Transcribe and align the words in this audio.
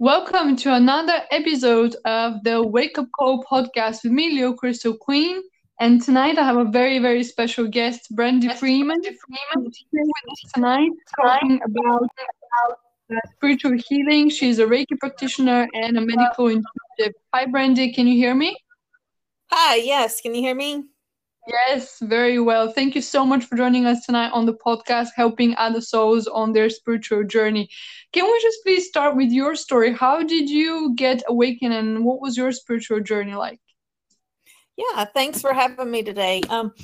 Welcome 0.00 0.54
to 0.58 0.74
another 0.74 1.24
episode 1.32 1.96
of 2.04 2.44
the 2.44 2.62
Wake 2.62 2.96
Up 2.98 3.08
Call 3.18 3.42
podcast 3.42 4.04
with 4.04 4.12
me, 4.12 4.30
Leo 4.30 4.52
Crystal 4.52 4.96
Queen. 4.96 5.42
And 5.80 6.00
tonight 6.00 6.38
I 6.38 6.44
have 6.44 6.56
a 6.56 6.66
very, 6.66 7.00
very 7.00 7.24
special 7.24 7.66
guest, 7.66 8.06
Brandy 8.12 8.48
Freeman, 8.48 9.02
Freeman. 9.02 9.72
here 9.90 10.04
with 10.04 10.32
us 10.32 10.52
tonight, 10.54 10.92
talking 11.20 11.60
about 11.64 12.08
uh, 13.10 13.16
spiritual 13.34 13.76
healing. 13.88 14.30
She's 14.30 14.60
a 14.60 14.66
Reiki 14.66 14.96
practitioner 15.00 15.66
and 15.74 15.98
a 15.98 16.00
medical 16.00 16.46
intuitive. 16.46 17.20
Hi, 17.34 17.46
Brandy. 17.46 17.92
Can 17.92 18.06
you 18.06 18.14
hear 18.14 18.36
me? 18.36 18.56
Hi. 19.50 19.74
Yes. 19.76 20.20
Can 20.20 20.32
you 20.32 20.42
hear 20.42 20.54
me? 20.54 20.84
Yes, 21.48 21.98
very 22.00 22.38
well. 22.38 22.70
Thank 22.70 22.94
you 22.94 23.00
so 23.00 23.24
much 23.24 23.46
for 23.46 23.56
joining 23.56 23.86
us 23.86 24.04
tonight 24.04 24.32
on 24.34 24.44
the 24.44 24.52
podcast, 24.52 25.08
helping 25.16 25.56
other 25.56 25.80
souls 25.80 26.26
on 26.26 26.52
their 26.52 26.68
spiritual 26.68 27.24
journey. 27.24 27.70
Can 28.12 28.26
we 28.26 28.38
just 28.42 28.58
please 28.62 28.86
start 28.86 29.16
with 29.16 29.30
your 29.30 29.54
story? 29.54 29.94
How 29.94 30.22
did 30.22 30.50
you 30.50 30.94
get 30.94 31.22
awakened 31.26 31.72
and 31.72 32.04
what 32.04 32.20
was 32.20 32.36
your 32.36 32.52
spiritual 32.52 33.00
journey 33.00 33.34
like? 33.34 33.60
Yeah, 34.76 35.06
thanks 35.06 35.40
for 35.40 35.54
having 35.54 35.90
me 35.90 36.02
today. 36.02 36.42
Um, 36.50 36.74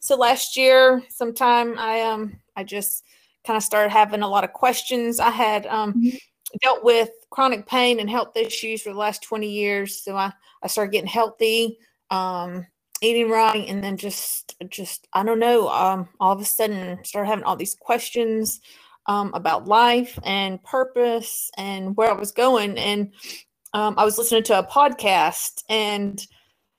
so 0.00 0.16
last 0.16 0.56
year, 0.56 1.02
sometime 1.10 1.78
I 1.78 2.00
um 2.00 2.40
I 2.56 2.64
just 2.64 3.04
kind 3.46 3.58
of 3.58 3.62
started 3.62 3.90
having 3.90 4.22
a 4.22 4.28
lot 4.28 4.44
of 4.44 4.54
questions. 4.54 5.20
I 5.20 5.30
had 5.30 5.66
um 5.66 5.92
mm-hmm. 5.92 6.16
dealt 6.62 6.82
with 6.82 7.10
chronic 7.30 7.66
pain 7.66 8.00
and 8.00 8.08
health 8.08 8.34
issues 8.34 8.80
for 8.80 8.94
the 8.94 8.98
last 8.98 9.22
20 9.24 9.46
years. 9.46 10.02
So 10.02 10.16
I, 10.16 10.32
I 10.62 10.68
started 10.68 10.92
getting 10.92 11.06
healthy. 11.06 11.76
Um, 12.10 12.66
eating 13.02 13.30
right 13.30 13.68
and 13.68 13.82
then 13.82 13.96
just 13.96 14.56
just 14.68 15.06
i 15.12 15.22
don't 15.22 15.38
know 15.38 15.68
um 15.68 16.08
all 16.20 16.32
of 16.32 16.40
a 16.40 16.44
sudden 16.44 17.02
started 17.04 17.28
having 17.28 17.44
all 17.44 17.56
these 17.56 17.74
questions 17.74 18.60
um, 19.08 19.30
about 19.34 19.68
life 19.68 20.18
and 20.24 20.62
purpose 20.64 21.48
and 21.56 21.96
where 21.96 22.10
i 22.10 22.18
was 22.18 22.32
going. 22.32 22.76
And 22.76 23.12
um, 23.72 23.94
i 23.98 24.04
was 24.04 24.18
listening 24.18 24.42
to 24.44 24.58
a 24.58 24.66
podcast 24.66 25.62
and 25.68 26.26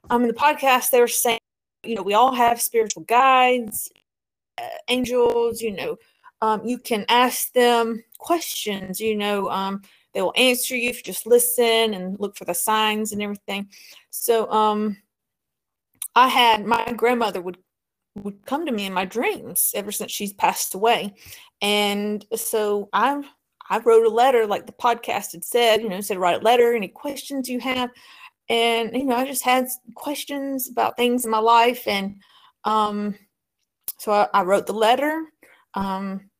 um 0.09 0.23
in 0.23 0.27
the 0.27 0.33
podcast 0.33 0.89
they 0.89 0.99
were 0.99 1.07
saying 1.07 1.39
you 1.83 1.95
know 1.95 2.01
we 2.01 2.13
all 2.13 2.33
have 2.33 2.61
spiritual 2.61 3.03
guides 3.03 3.89
uh, 4.57 4.67
angels 4.87 5.61
you 5.61 5.71
know 5.71 5.97
um, 6.41 6.63
you 6.65 6.77
can 6.77 7.05
ask 7.09 7.51
them 7.53 8.03
questions 8.19 8.99
you 8.99 9.15
know 9.15 9.49
um, 9.49 9.81
they 10.17 10.23
will 10.23 10.33
answer 10.35 10.75
you 10.75 10.89
if 10.89 10.97
you 10.97 11.03
just 11.03 11.27
listen 11.27 11.93
and 11.93 12.19
look 12.19 12.35
for 12.35 12.45
the 12.45 12.53
signs 12.55 13.11
and 13.11 13.21
everything. 13.21 13.69
So 14.09 14.49
um 14.51 14.97
I 16.17 16.29
had 16.29 16.65
my 16.65 16.93
grandmother 16.93 17.41
would 17.41 17.59
would 18.15 18.43
come 18.47 18.65
to 18.65 18.71
me 18.71 18.87
in 18.87 18.93
my 18.93 19.05
dreams 19.05 19.71
ever 19.75 19.91
since 19.91 20.11
she's 20.11 20.33
passed 20.33 20.73
away. 20.73 21.13
And 21.61 22.25
so 22.35 22.89
I 22.91 23.21
I 23.69 23.77
wrote 23.77 24.03
a 24.03 24.09
letter 24.09 24.47
like 24.47 24.65
the 24.65 24.71
podcast 24.71 25.33
had 25.33 25.45
said, 25.45 25.83
you 25.83 25.89
know, 25.89 26.01
said 26.01 26.17
write 26.17 26.41
a 26.41 26.43
letter, 26.43 26.73
any 26.73 26.87
questions 26.87 27.47
you 27.47 27.59
have. 27.59 27.91
And 28.49 28.95
you 28.95 29.05
know, 29.05 29.15
I 29.15 29.27
just 29.27 29.43
had 29.43 29.67
questions 29.93 30.67
about 30.67 30.97
things 30.97 31.23
in 31.23 31.29
my 31.29 31.37
life. 31.37 31.87
And 31.87 32.15
um 32.63 33.13
so 33.99 34.11
I, 34.11 34.27
I 34.33 34.41
wrote 34.41 34.65
the 34.65 34.73
letter. 34.73 35.23
Um, 35.75 36.31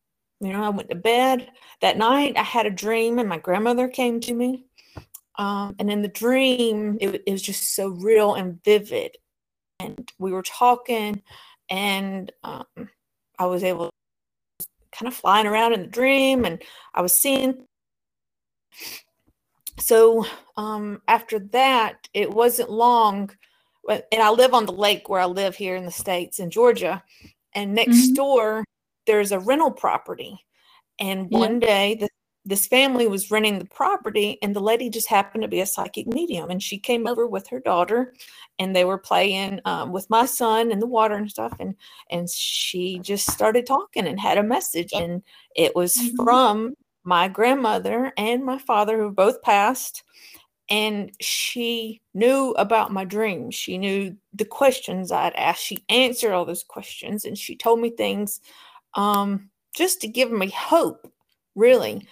you 0.42 0.54
know, 0.54 0.64
I 0.64 0.70
went 0.70 0.90
to 0.90 0.96
bed. 0.96 1.52
That 1.82 1.98
night 1.98 2.36
I 2.36 2.42
had 2.42 2.66
a 2.66 2.72
dream 2.72 3.20
and 3.20 3.30
my 3.30 3.38
grandmother 3.38 3.88
came 3.88 4.22
to 4.22 4.34
me. 4.34 4.66
Um, 5.36 5.76
and 5.78 5.92
in 5.92 6.02
the 6.02 6.08
dream, 6.08 6.98
it, 7.00 7.22
it 7.28 7.32
was 7.32 7.44
just 7.44 7.76
so 7.76 7.90
real 7.90 8.34
and 8.34 8.60
vivid 8.64 9.16
and 9.80 10.12
we 10.18 10.32
were 10.32 10.44
talking 10.44 11.22
and 11.70 12.32
um, 12.44 12.66
i 13.40 13.46
was 13.46 13.64
able 13.64 13.92
to 14.60 14.68
kind 14.92 15.08
of 15.08 15.14
flying 15.14 15.48
around 15.48 15.74
in 15.74 15.82
the 15.82 15.88
dream 15.88 16.46
and 16.46 16.62
i 16.96 17.02
was 17.02 17.16
seeing 17.16 17.66
so 19.80 20.26
um, 20.58 21.02
after 21.08 21.40
that 21.40 22.08
it 22.14 22.30
wasn't 22.32 22.70
long 22.70 23.30
and 23.90 24.22
i 24.22 24.30
live 24.30 24.54
on 24.54 24.66
the 24.66 24.72
lake 24.72 25.10
where 25.10 25.22
i 25.22 25.26
live 25.26 25.56
here 25.56 25.76
in 25.76 25.86
the 25.86 25.92
states 25.92 26.40
in 26.40 26.50
georgia 26.50 27.04
and 27.54 27.74
next 27.74 27.98
mm-hmm. 27.98 28.14
door 28.14 28.64
there's 29.06 29.32
a 29.32 29.40
rental 29.40 29.72
property 29.72 30.40
and 31.00 31.30
one 31.30 31.62
yeah. 31.62 31.68
day 31.68 31.96
the 31.96 32.10
this 32.48 32.66
family 32.66 33.08
was 33.08 33.30
renting 33.30 33.60
the 33.60 33.66
property 33.66 34.38
and 34.42 34.56
the 34.56 34.62
lady 34.62 34.90
just 34.90 35.10
happened 35.10 35.42
to 35.42 35.48
be 35.48 35.60
a 35.60 35.66
psychic 35.66 36.08
medium 36.08 36.50
and 36.50 36.64
she 36.64 36.78
came 36.78 37.06
over 37.06 37.28
with 37.28 37.48
her 37.48 37.60
daughter 37.60 38.14
and 38.58 38.76
they 38.76 38.86
were 38.86 38.98
playing 38.98 39.60
um, 39.66 39.92
with 39.92 40.10
my 40.10 40.26
son 40.26 40.72
in 40.72 40.80
the 40.80 40.88
water 40.88 41.16
and 41.16 41.30
stuff 41.30 41.54
and 41.60 41.76
and 42.10 42.30
she 42.30 43.00
just 43.00 43.30
started 43.30 43.66
talking 43.66 44.08
and 44.08 44.20
had 44.20 44.38
a 44.38 44.44
message 44.44 44.94
and 44.94 45.22
it 45.56 45.76
was 45.76 45.96
mm-hmm. 45.96 46.24
from 46.24 46.74
my 47.04 47.28
grandmother 47.28 48.14
and 48.18 48.46
my 48.46 48.58
father 48.58 48.98
who 48.98 49.12
both 49.12 49.42
passed 49.42 50.04
and 50.70 51.12
she 51.22 52.02
knew 52.14 52.54
about 52.58 52.92
my 52.92 53.06
dreams. 53.06 53.56
She 53.56 53.78
knew 53.78 54.18
the 54.34 54.46
questions 54.46 55.12
i'd 55.12 55.34
asked. 55.34 55.64
She 55.64 55.86
answered 55.90 56.34
all 56.34 56.46
those 56.46 56.64
questions 56.64 57.26
and 57.26 57.38
she 57.38 57.56
told 57.56 57.80
me 57.80 57.90
things 57.90 58.42
um, 58.94 59.50
just 59.76 60.02
to 60.02 60.08
give 60.08 60.32
me 60.32 60.50
hope 60.50 61.12
really 61.56 62.08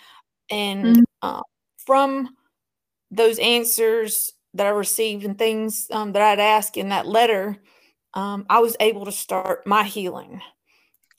and 0.49 0.85
mm-hmm. 0.85 1.03
uh, 1.21 1.41
from 1.85 2.29
those 3.11 3.39
answers 3.39 4.33
that 4.53 4.67
I 4.67 4.69
received 4.69 5.25
and 5.25 5.37
things 5.37 5.87
um, 5.91 6.13
that 6.13 6.21
I'd 6.21 6.39
asked 6.39 6.77
in 6.77 6.89
that 6.89 7.07
letter, 7.07 7.57
um, 8.13 8.45
I 8.49 8.59
was 8.59 8.77
able 8.79 9.05
to 9.05 9.11
start 9.11 9.67
my 9.67 9.83
healing 9.83 10.41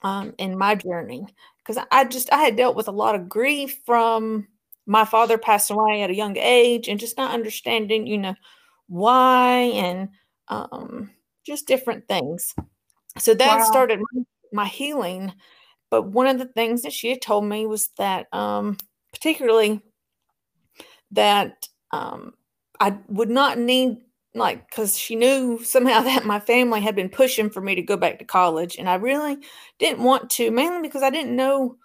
um, 0.01 0.33
in 0.37 0.57
my 0.57 0.75
journey 0.75 1.25
because 1.59 1.83
I 1.91 2.05
just 2.05 2.31
I 2.31 2.37
had 2.37 2.55
dealt 2.55 2.75
with 2.75 2.87
a 2.87 2.91
lot 2.91 3.15
of 3.15 3.29
grief 3.29 3.79
from 3.85 4.47
my 4.85 5.05
father 5.05 5.37
passing 5.37 5.77
away 5.77 6.01
at 6.01 6.09
a 6.09 6.15
young 6.15 6.37
age 6.37 6.87
and 6.87 6.99
just 6.99 7.17
not 7.17 7.33
understanding, 7.33 8.07
you 8.07 8.17
know, 8.17 8.35
why 8.87 9.71
and 9.75 10.09
um, 10.47 11.11
just 11.45 11.67
different 11.67 12.07
things. 12.07 12.55
So 13.17 13.33
that 13.33 13.59
wow. 13.59 13.63
started 13.65 13.99
my, 13.99 14.21
my, 14.53 14.65
healing. 14.65 15.33
But 15.89 16.03
one 16.03 16.27
of 16.27 16.37
the 16.37 16.45
things 16.45 16.83
that 16.83 16.93
she 16.93 17.09
had 17.09 17.21
told 17.21 17.45
me 17.45 17.65
was 17.65 17.89
that 17.97 18.27
um, 18.33 18.77
particularly 19.17 19.81
that 21.11 21.67
um, 21.91 22.33
I 22.79 22.97
would 23.07 23.29
not 23.29 23.57
need 23.57 23.97
like 24.33 24.69
because 24.69 24.97
she 24.97 25.15
knew 25.15 25.63
somehow 25.63 26.01
that 26.03 26.25
my 26.25 26.39
family 26.39 26.81
had 26.81 26.95
been 26.95 27.09
pushing 27.09 27.49
for 27.49 27.61
me 27.61 27.75
to 27.75 27.81
go 27.81 27.97
back 27.97 28.19
to 28.19 28.25
college 28.25 28.77
and 28.77 28.87
i 28.87 28.95
really 28.95 29.37
didn't 29.79 30.03
want 30.03 30.29
to 30.29 30.51
mainly 30.51 30.81
because 30.81 31.01
i 31.01 31.09
didn't 31.09 31.35
know 31.35 31.75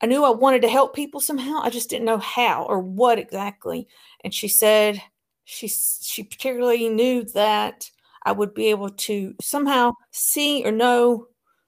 i 0.00 0.06
knew 0.06 0.24
i 0.24 0.30
wanted 0.30 0.62
to 0.62 0.68
help 0.68 0.94
people 0.94 1.20
somehow 1.20 1.60
i 1.62 1.68
just 1.68 1.90
didn't 1.90 2.06
know 2.06 2.18
how 2.18 2.64
or 2.64 2.80
what 2.80 3.18
exactly. 3.18 3.86
And 4.24 4.32
she 4.32 4.48
said 4.48 5.02
she 5.44 5.68
she 5.68 6.22
particularly 6.22 6.88
knew 6.88 7.24
that 7.34 7.90
i 8.24 8.32
would 8.32 8.54
be 8.54 8.66
able 8.70 8.90
to 8.90 9.34
somehow 9.40 9.92
see 10.10 10.64
or 10.64 10.72
know 10.72 11.26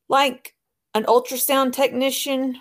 like 0.08 0.54
an 0.94 1.04
ultrasound 1.04 1.72
technician 1.72 2.60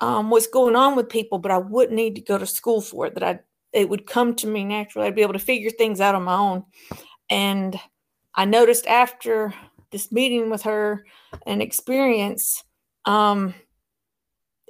um, 0.00 0.30
what's 0.30 0.46
going 0.46 0.76
on 0.76 0.96
with 0.96 1.08
people, 1.08 1.38
but 1.38 1.50
I 1.50 1.58
wouldn't 1.58 1.96
need 1.96 2.14
to 2.16 2.20
go 2.20 2.38
to 2.38 2.46
school 2.46 2.80
for 2.80 3.06
it. 3.06 3.14
That 3.14 3.22
I 3.22 3.40
it 3.72 3.88
would 3.88 4.06
come 4.06 4.34
to 4.36 4.46
me 4.46 4.64
naturally. 4.64 5.06
I'd 5.06 5.14
be 5.14 5.22
able 5.22 5.34
to 5.34 5.38
figure 5.38 5.70
things 5.70 6.00
out 6.00 6.14
on 6.14 6.24
my 6.24 6.36
own. 6.36 6.64
And 7.28 7.78
I 8.34 8.44
noticed 8.44 8.86
after 8.86 9.54
this 9.92 10.10
meeting 10.10 10.50
with 10.50 10.62
her 10.62 11.04
and 11.46 11.62
experience, 11.62 12.64
um, 13.04 13.54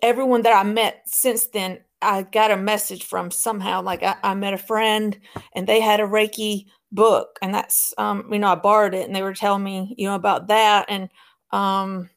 everyone 0.02 0.42
that 0.42 0.56
I 0.56 0.62
met 0.68 1.02
since 1.06 1.46
then, 1.46 1.78
I 2.02 2.22
got 2.22 2.50
a 2.50 2.56
message 2.56 3.04
from 3.04 3.30
somehow. 3.30 3.82
Like 3.82 4.02
I, 4.02 4.16
I 4.22 4.34
met 4.34 4.54
a 4.54 4.58
friend 4.58 5.18
and 5.54 5.66
they 5.66 5.80
had 5.80 6.00
a 6.00 6.04
Reiki 6.04 6.66
book, 6.92 7.38
and 7.42 7.54
that's 7.54 7.94
um, 7.98 8.28
you 8.32 8.38
know 8.38 8.48
I 8.48 8.54
borrowed 8.56 8.94
it, 8.94 9.06
and 9.06 9.14
they 9.14 9.22
were 9.22 9.34
telling 9.34 9.62
me 9.62 9.94
you 9.96 10.06
know 10.06 10.14
about 10.14 10.48
that 10.48 10.86
and 10.88 11.08
um 11.52 12.08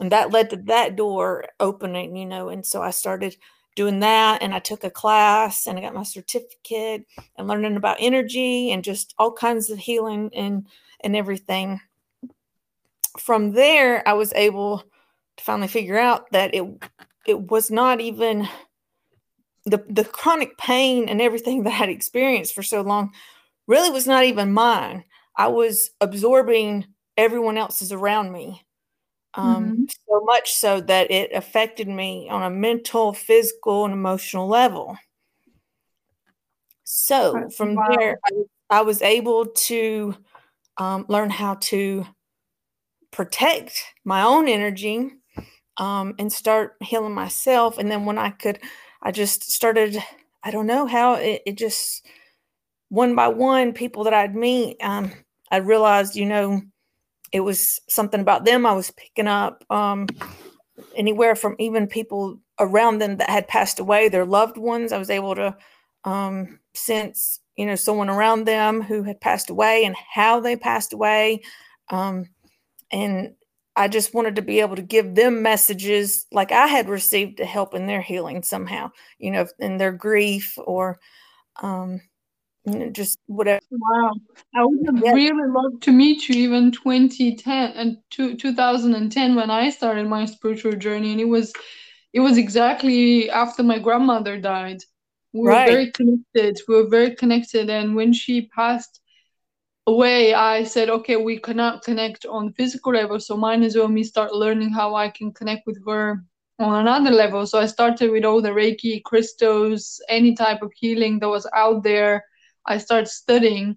and 0.00 0.12
that 0.12 0.30
led 0.30 0.50
to 0.50 0.56
that 0.56 0.96
door 0.96 1.44
opening 1.60 2.16
you 2.16 2.26
know 2.26 2.48
and 2.48 2.64
so 2.64 2.82
i 2.82 2.90
started 2.90 3.36
doing 3.74 4.00
that 4.00 4.42
and 4.42 4.54
i 4.54 4.58
took 4.58 4.84
a 4.84 4.90
class 4.90 5.66
and 5.66 5.78
i 5.78 5.82
got 5.82 5.94
my 5.94 6.02
certificate 6.02 7.04
and 7.36 7.46
learning 7.46 7.76
about 7.76 7.96
energy 8.00 8.72
and 8.72 8.84
just 8.84 9.14
all 9.18 9.32
kinds 9.32 9.70
of 9.70 9.78
healing 9.78 10.30
and 10.34 10.66
and 11.00 11.14
everything. 11.14 11.80
From 13.18 13.52
there 13.52 14.06
i 14.06 14.12
was 14.12 14.32
able 14.34 14.82
to 15.36 15.44
finally 15.44 15.68
figure 15.68 15.98
out 15.98 16.30
that 16.32 16.54
it 16.54 16.64
it 17.26 17.50
was 17.50 17.70
not 17.70 18.00
even 18.00 18.48
the 19.64 19.84
the 19.88 20.04
chronic 20.04 20.56
pain 20.58 21.08
and 21.08 21.20
everything 21.20 21.62
that 21.64 21.82
i'd 21.82 21.88
experienced 21.88 22.54
for 22.54 22.62
so 22.62 22.80
long 22.80 23.12
really 23.68 23.90
was 23.90 24.06
not 24.06 24.24
even 24.24 24.52
mine. 24.52 25.04
I 25.36 25.46
was 25.46 25.90
absorbing 26.00 26.86
everyone 27.16 27.58
else's 27.58 27.92
around 27.92 28.32
me 28.32 28.66
um, 29.38 29.64
mm-hmm. 29.64 29.84
so 30.08 30.20
much 30.24 30.52
so 30.52 30.80
that 30.80 31.10
it 31.10 31.32
affected 31.32 31.86
me 31.86 32.28
on 32.28 32.42
a 32.42 32.50
mental, 32.50 33.12
physical, 33.12 33.84
and 33.84 33.94
emotional 33.94 34.48
level. 34.48 34.98
So 36.82 37.48
from 37.50 37.76
wow. 37.76 37.86
there, 37.96 38.18
I, 38.24 38.78
I, 38.78 38.80
was 38.82 39.00
able 39.00 39.46
to 39.46 40.16
um, 40.76 41.06
learn 41.08 41.30
how 41.30 41.54
to 41.54 42.04
protect 43.12 43.80
my 44.04 44.22
own 44.22 44.48
energy 44.48 45.12
um, 45.76 46.14
and 46.18 46.32
start 46.32 46.74
healing 46.80 47.14
myself. 47.14 47.78
And 47.78 47.90
then 47.90 48.06
when 48.06 48.18
I 48.18 48.30
could, 48.30 48.58
I 49.02 49.12
just 49.12 49.50
started. 49.50 50.02
I 50.42 50.50
don't 50.50 50.66
know 50.66 50.86
how 50.86 51.14
it, 51.14 51.42
it 51.46 51.58
just 51.58 52.06
one 52.88 53.14
by 53.14 53.28
one 53.28 53.72
people 53.72 54.04
that 54.04 54.14
I'd 54.14 54.34
meet, 54.34 54.78
um, 54.80 55.12
I 55.50 55.58
realized, 55.58 56.16
you 56.16 56.26
know, 56.26 56.62
it 57.32 57.40
was 57.40 57.80
something 57.88 58.20
about 58.20 58.44
them 58.44 58.66
I 58.66 58.72
was 58.72 58.90
picking 58.90 59.28
up. 59.28 59.64
Um, 59.70 60.06
anywhere 60.96 61.34
from 61.34 61.56
even 61.58 61.86
people 61.86 62.40
around 62.58 62.98
them 62.98 63.16
that 63.16 63.30
had 63.30 63.48
passed 63.48 63.78
away, 63.78 64.08
their 64.08 64.24
loved 64.24 64.56
ones. 64.56 64.92
I 64.92 64.98
was 64.98 65.10
able 65.10 65.34
to 65.34 65.56
um, 66.04 66.58
sense, 66.74 67.40
you 67.56 67.66
know, 67.66 67.74
someone 67.74 68.10
around 68.10 68.44
them 68.44 68.80
who 68.80 69.02
had 69.02 69.20
passed 69.20 69.50
away 69.50 69.84
and 69.84 69.96
how 69.96 70.40
they 70.40 70.56
passed 70.56 70.92
away. 70.92 71.42
Um, 71.90 72.26
and 72.90 73.34
I 73.76 73.88
just 73.88 74.14
wanted 74.14 74.36
to 74.36 74.42
be 74.42 74.60
able 74.60 74.76
to 74.76 74.82
give 74.82 75.14
them 75.14 75.42
messages 75.42 76.26
like 76.32 76.50
I 76.50 76.66
had 76.66 76.88
received 76.88 77.36
to 77.36 77.44
help 77.44 77.74
in 77.74 77.86
their 77.86 78.02
healing 78.02 78.42
somehow, 78.42 78.90
you 79.18 79.30
know, 79.30 79.46
in 79.58 79.78
their 79.78 79.92
grief 79.92 80.54
or 80.58 80.98
um, 81.62 82.00
you 82.72 82.78
know, 82.78 82.90
just 82.90 83.18
whatever. 83.26 83.60
Wow. 83.70 84.12
I 84.54 84.64
would 84.64 84.86
have 84.86 85.04
yeah. 85.04 85.12
really 85.12 85.48
loved 85.48 85.82
to 85.84 85.92
meet 85.92 86.28
you 86.28 86.36
even 86.36 86.72
2010 86.72 87.72
and 87.72 87.96
uh, 87.96 88.00
two, 88.10 88.36
2010 88.36 89.34
when 89.34 89.50
I 89.50 89.70
started 89.70 90.06
my 90.06 90.24
spiritual 90.24 90.72
journey. 90.72 91.12
And 91.12 91.20
it 91.20 91.28
was, 91.28 91.52
it 92.12 92.20
was 92.20 92.38
exactly 92.38 93.30
after 93.30 93.62
my 93.62 93.78
grandmother 93.78 94.40
died. 94.40 94.78
We 95.32 95.40
were 95.40 95.50
right. 95.50 95.68
very 95.68 95.90
connected. 95.92 96.60
We 96.68 96.76
were 96.76 96.88
very 96.88 97.14
connected. 97.14 97.70
And 97.70 97.94
when 97.94 98.12
she 98.12 98.48
passed 98.48 99.00
away, 99.86 100.34
I 100.34 100.64
said, 100.64 100.88
okay, 100.90 101.16
we 101.16 101.38
cannot 101.38 101.82
connect 101.82 102.26
on 102.26 102.52
physical 102.54 102.92
level. 102.92 103.20
So 103.20 103.36
might 103.36 103.62
as 103.62 103.76
well 103.76 103.88
me 103.88 104.04
start 104.04 104.32
learning 104.32 104.70
how 104.70 104.94
I 104.94 105.08
can 105.10 105.32
connect 105.32 105.66
with 105.66 105.78
her 105.86 106.24
on 106.58 106.80
another 106.80 107.10
level. 107.10 107.46
So 107.46 107.58
I 107.58 107.66
started 107.66 108.10
with 108.10 108.24
all 108.24 108.42
the 108.42 108.50
Reiki, 108.50 109.02
crystals, 109.02 110.00
any 110.08 110.34
type 110.34 110.62
of 110.62 110.72
healing 110.74 111.18
that 111.20 111.28
was 111.28 111.46
out 111.54 111.82
there 111.82 112.24
I 112.68 112.78
started 112.78 113.08
studying 113.08 113.76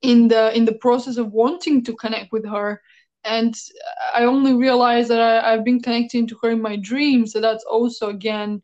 in 0.00 0.28
the 0.28 0.56
in 0.56 0.64
the 0.64 0.74
process 0.74 1.16
of 1.16 1.32
wanting 1.32 1.84
to 1.84 1.94
connect 1.94 2.32
with 2.32 2.46
her 2.46 2.80
and 3.24 3.54
I 4.14 4.24
only 4.24 4.54
realized 4.54 5.10
that 5.10 5.20
I, 5.20 5.50
have 5.50 5.64
been 5.64 5.82
connecting 5.82 6.26
to 6.28 6.38
her 6.42 6.50
in 6.50 6.62
my 6.62 6.76
dreams. 6.76 7.32
So 7.32 7.40
that's 7.40 7.64
also 7.64 8.08
again, 8.08 8.62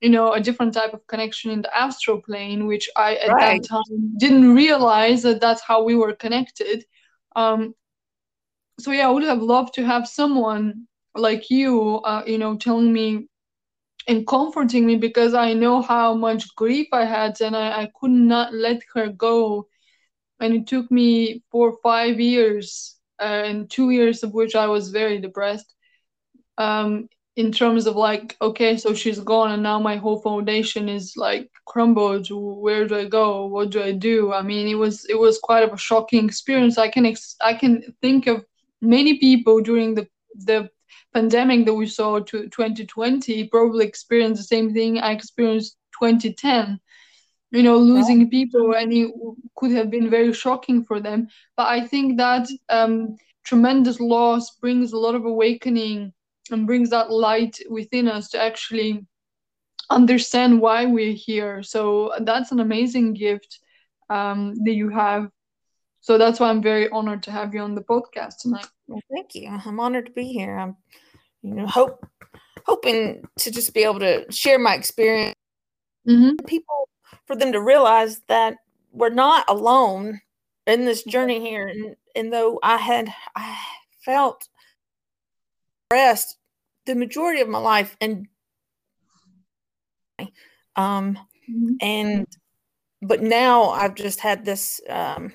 you 0.00 0.10
know, 0.10 0.32
a 0.32 0.40
different 0.40 0.74
type 0.74 0.94
of 0.94 1.06
connection 1.06 1.50
in 1.50 1.62
the 1.62 1.76
astral 1.76 2.20
plane, 2.22 2.66
which 2.66 2.88
I 2.96 3.16
at 3.16 3.32
right. 3.32 3.62
that 3.62 3.68
time 3.68 4.16
didn't 4.16 4.54
realize 4.54 5.22
that 5.22 5.40
that's 5.40 5.62
how 5.62 5.82
we 5.82 5.96
were 5.96 6.14
connected. 6.14 6.84
Um, 7.36 7.74
so 8.78 8.90
yeah, 8.92 9.08
I 9.08 9.10
would 9.10 9.22
have 9.24 9.42
loved 9.42 9.74
to 9.74 9.84
have 9.84 10.08
someone 10.08 10.86
like 11.14 11.50
you, 11.50 12.00
uh, 12.04 12.22
you 12.26 12.38
know, 12.38 12.56
telling 12.56 12.92
me 12.92 13.28
and 14.08 14.26
comforting 14.26 14.86
me 14.86 14.96
because 14.96 15.34
I 15.34 15.52
know 15.54 15.82
how 15.82 16.14
much 16.14 16.54
grief 16.56 16.88
I 16.92 17.04
had 17.04 17.40
and 17.40 17.56
I, 17.56 17.82
I 17.82 17.90
could 18.00 18.10
not 18.10 18.52
let 18.54 18.82
her 18.94 19.08
go. 19.08 19.68
And 20.40 20.54
it 20.54 20.66
took 20.66 20.90
me 20.90 21.42
four 21.50 21.76
five 21.82 22.20
years, 22.20 22.96
uh, 23.20 23.24
and 23.46 23.70
two 23.70 23.90
years 23.90 24.22
of 24.22 24.32
which 24.34 24.54
I 24.54 24.66
was 24.66 24.90
very 24.90 25.20
depressed. 25.20 25.74
Um, 26.58 27.08
in 27.36 27.50
terms 27.52 27.86
of 27.86 27.96
like, 27.96 28.36
okay, 28.40 28.76
so 28.76 28.94
she's 28.94 29.18
gone, 29.20 29.50
and 29.52 29.62
now 29.62 29.78
my 29.80 29.96
whole 29.96 30.20
foundation 30.20 30.88
is 30.88 31.14
like 31.16 31.50
crumbled. 31.66 32.28
Where 32.30 32.86
do 32.86 32.96
I 32.96 33.06
go? 33.06 33.46
What 33.46 33.70
do 33.70 33.82
I 33.82 33.92
do? 33.92 34.32
I 34.32 34.42
mean, 34.42 34.68
it 34.68 34.76
was 34.76 35.04
it 35.08 35.18
was 35.18 35.38
quite 35.38 35.70
a 35.72 35.76
shocking 35.76 36.26
experience. 36.26 36.78
I 36.78 36.88
can 36.88 37.06
ex- 37.06 37.36
I 37.42 37.54
can 37.54 37.82
think 38.02 38.26
of 38.26 38.44
many 38.80 39.18
people 39.18 39.60
during 39.60 39.94
the 39.94 40.06
the 40.36 40.68
pandemic 41.12 41.64
that 41.66 41.74
we 41.74 41.86
saw 41.86 42.18
to 42.18 42.48
2020 42.48 43.48
probably 43.48 43.86
experienced 43.86 44.40
the 44.40 44.46
same 44.46 44.72
thing 44.72 44.98
I 44.98 45.12
experienced 45.12 45.76
2010 45.98 46.80
you 47.50 47.62
know 47.62 47.78
losing 47.78 48.28
people 48.28 48.74
and 48.74 48.92
it 48.92 49.10
could 49.56 49.70
have 49.70 49.90
been 49.90 50.10
very 50.10 50.32
shocking 50.32 50.84
for 50.84 51.00
them. 51.00 51.28
But 51.56 51.68
i 51.68 51.86
think 51.86 52.18
that 52.18 52.48
um, 52.68 53.16
tremendous 53.44 54.00
loss 54.00 54.56
brings 54.56 54.92
a 54.92 54.98
lot 54.98 55.14
of 55.14 55.24
awakening 55.24 56.12
and 56.50 56.66
brings 56.66 56.90
that 56.90 57.10
light 57.10 57.58
within 57.70 58.08
us 58.08 58.28
to 58.30 58.42
actually 58.42 59.06
understand 59.90 60.60
why 60.60 60.86
we're 60.86 61.12
here. 61.12 61.62
So 61.62 62.12
that's 62.20 62.52
an 62.52 62.60
amazing 62.60 63.14
gift 63.14 63.60
um, 64.10 64.54
that 64.64 64.74
you 64.74 64.88
have. 64.90 65.30
So 66.00 66.18
that's 66.18 66.38
why 66.38 66.50
i'm 66.50 66.62
very 66.62 66.88
honored 66.90 67.22
to 67.22 67.30
have 67.30 67.54
you 67.54 67.60
on 67.60 67.74
the 67.74 67.82
podcast 67.82 68.38
tonight 68.42 68.66
well, 68.86 69.00
thank 69.12 69.34
you 69.34 69.48
i'm 69.64 69.80
honored 69.80 70.06
to 70.06 70.12
be 70.12 70.24
here 70.32 70.56
i'm 70.56 70.76
you 71.44 71.54
know, 71.54 71.66
hope 71.66 72.04
hoping 72.64 73.22
to 73.38 73.50
just 73.50 73.74
be 73.74 73.84
able 73.84 74.00
to 74.00 74.24
share 74.32 74.58
my 74.58 74.74
experience. 74.74 75.34
Mm-hmm. 76.08 76.44
People 76.46 76.88
for 77.26 77.36
them 77.36 77.52
to 77.52 77.60
realize 77.60 78.20
that 78.28 78.56
we're 78.92 79.10
not 79.10 79.44
alone 79.48 80.20
in 80.66 80.86
this 80.86 81.02
journey 81.02 81.40
here. 81.40 81.68
And, 81.68 81.96
and 82.16 82.32
though 82.32 82.58
I 82.62 82.78
had 82.78 83.12
I 83.36 83.58
felt 84.04 84.48
rest 85.92 86.38
the 86.86 86.94
majority 86.94 87.42
of 87.42 87.48
my 87.48 87.58
life 87.58 87.96
and 88.00 88.26
um 90.76 91.18
mm-hmm. 91.48 91.74
and 91.80 92.26
but 93.02 93.22
now 93.22 93.64
I've 93.68 93.94
just 93.94 94.20
had 94.20 94.46
this 94.46 94.80
um 94.88 95.30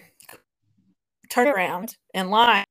turnaround 1.31 1.95
in 2.15 2.31
life. 2.31 2.65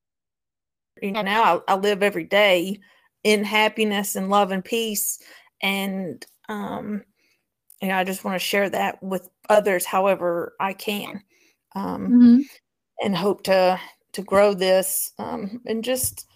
You 1.03 1.12
know, 1.12 1.23
now 1.23 1.62
I, 1.69 1.73
I 1.73 1.77
live 1.77 2.03
every 2.03 2.25
day 2.25 2.81
in 3.25 3.45
happiness 3.45 4.17
and 4.17 4.31
love 4.31 4.50
and 4.50 4.65
peace. 4.65 5.19
And, 5.62 6.25
um, 6.49 7.03
you 7.81 7.89
know, 7.89 7.97
I 7.97 8.05
just 8.05 8.25
want 8.25 8.35
to 8.35 8.47
share 8.47 8.71
that 8.71 9.03
with 9.03 9.29
others 9.49 9.85
however 9.85 10.55
I 10.61 10.73
can. 10.73 11.23
Um, 11.75 12.09
mm-hmm. 12.09 12.39
and 13.05 13.17
hope 13.17 13.43
to, 13.45 13.79
to 14.12 14.23
grow 14.23 14.55
this, 14.55 15.12
um, 15.19 15.61
and 15.67 15.85
just, 15.85 16.27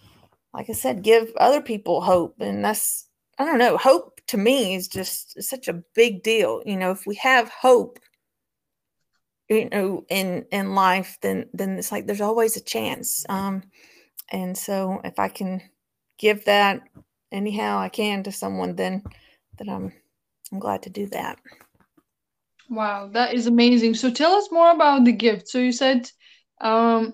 like 0.53 0.69
I 0.69 0.73
said, 0.73 1.01
give 1.01 1.31
other 1.37 1.59
people 1.59 2.01
hope. 2.01 2.35
And 2.39 2.63
that's, 2.63 3.09
I 3.39 3.45
don't 3.45 3.57
know, 3.57 3.75
hope 3.77 4.21
to 4.27 4.37
me 4.37 4.75
is 4.75 4.87
just 4.87 5.41
such 5.41 5.67
a 5.67 5.81
big 5.95 6.21
deal. 6.21 6.61
You 6.65 6.77
know, 6.77 6.91
if 6.91 7.05
we 7.07 7.15
have 7.15 7.49
hope, 7.49 7.99
you 9.49 9.67
know, 9.69 10.05
in 10.07 10.45
in 10.51 10.75
life, 10.75 11.17
then 11.21 11.49
then 11.51 11.77
it's 11.77 11.91
like 11.91 12.05
there's 12.05 12.21
always 12.21 12.55
a 12.55 12.63
chance. 12.63 13.25
Um, 13.27 13.63
and 14.31 14.57
so 14.57 15.01
if 15.03 15.19
I 15.19 15.29
can 15.29 15.61
give 16.17 16.45
that 16.45 16.81
anyhow 17.31 17.79
I 17.79 17.89
can 17.89 18.23
to 18.23 18.31
someone, 18.31 18.75
then 18.75 19.03
that 19.57 19.69
I'm 19.69 19.93
I'm 20.51 20.59
glad 20.59 20.83
to 20.83 20.89
do 20.89 21.07
that. 21.07 21.39
Wow, 22.69 23.09
that 23.13 23.33
is 23.33 23.47
amazing. 23.47 23.95
So 23.95 24.11
tell 24.11 24.33
us 24.33 24.51
more 24.51 24.71
about 24.71 25.05
the 25.05 25.11
gift. 25.11 25.47
So 25.47 25.59
you 25.59 25.71
said 25.71 26.09
um, 26.61 27.13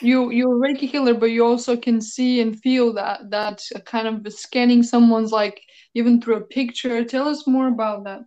you 0.00 0.30
you're 0.30 0.56
a 0.56 0.68
Reiki 0.68 0.88
healer, 0.88 1.14
but 1.14 1.26
you 1.26 1.44
also 1.44 1.76
can 1.76 2.00
see 2.00 2.40
and 2.40 2.58
feel 2.60 2.92
that 2.94 3.30
that 3.30 3.62
kind 3.84 4.08
of 4.08 4.32
scanning 4.32 4.82
someone's 4.82 5.32
like 5.32 5.60
even 5.94 6.20
through 6.20 6.36
a 6.36 6.40
picture. 6.40 7.04
Tell 7.04 7.28
us 7.28 7.46
more 7.46 7.68
about 7.68 8.04
that. 8.04 8.22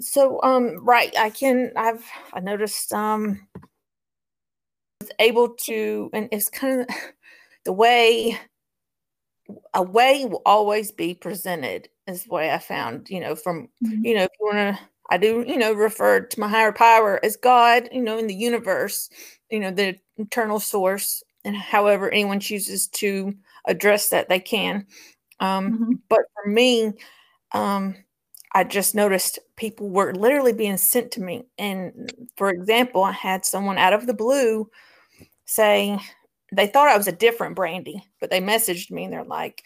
So 0.00 0.40
um 0.42 0.84
right, 0.84 1.14
I 1.18 1.30
can 1.30 1.72
I've 1.76 2.04
I 2.32 2.40
noticed 2.40 2.92
um 2.92 3.46
able 5.18 5.50
to 5.50 6.10
and 6.12 6.28
it's 6.32 6.48
kind 6.48 6.80
of 6.80 6.86
the 7.66 7.72
way 7.72 8.38
a 9.74 9.82
way 9.82 10.24
will 10.24 10.42
always 10.46 10.90
be 10.90 11.14
presented 11.14 11.88
is 12.06 12.24
the 12.24 12.32
way 12.32 12.52
I 12.52 12.58
found, 12.58 13.10
you 13.10 13.20
know, 13.20 13.34
from, 13.34 13.68
mm-hmm. 13.84 14.04
you 14.04 14.14
know, 14.14 14.22
if 14.22 14.30
you 14.40 14.46
want 14.46 14.76
to, 14.76 14.78
I 15.10 15.18
do, 15.18 15.44
you 15.46 15.56
know, 15.56 15.72
refer 15.72 16.20
to 16.20 16.40
my 16.40 16.48
higher 16.48 16.72
power 16.72 17.20
as 17.22 17.36
God, 17.36 17.88
you 17.92 18.02
know, 18.02 18.18
in 18.18 18.26
the 18.26 18.34
universe, 18.34 19.10
you 19.50 19.60
know, 19.60 19.70
the 19.70 19.96
eternal 20.16 20.58
source, 20.58 21.22
and 21.44 21.56
however 21.56 22.10
anyone 22.10 22.40
chooses 22.40 22.88
to 22.88 23.34
address 23.66 24.08
that, 24.08 24.28
they 24.28 24.40
can. 24.40 24.86
Um, 25.38 25.72
mm-hmm. 25.72 25.92
But 26.08 26.20
for 26.34 26.50
me, 26.50 26.92
um, 27.52 27.94
I 28.52 28.64
just 28.64 28.94
noticed 28.94 29.38
people 29.56 29.88
were 29.88 30.14
literally 30.14 30.52
being 30.52 30.76
sent 30.76 31.12
to 31.12 31.20
me. 31.20 31.44
And 31.58 32.12
for 32.36 32.50
example, 32.50 33.04
I 33.04 33.12
had 33.12 33.44
someone 33.44 33.78
out 33.78 33.92
of 33.92 34.06
the 34.06 34.14
blue 34.14 34.70
saying, 35.44 36.00
they 36.52 36.66
thought 36.66 36.88
I 36.88 36.96
was 36.96 37.08
a 37.08 37.12
different 37.12 37.56
Brandy, 37.56 38.04
but 38.20 38.30
they 38.30 38.40
messaged 38.40 38.90
me 38.90 39.04
and 39.04 39.12
they're 39.12 39.24
like, 39.24 39.64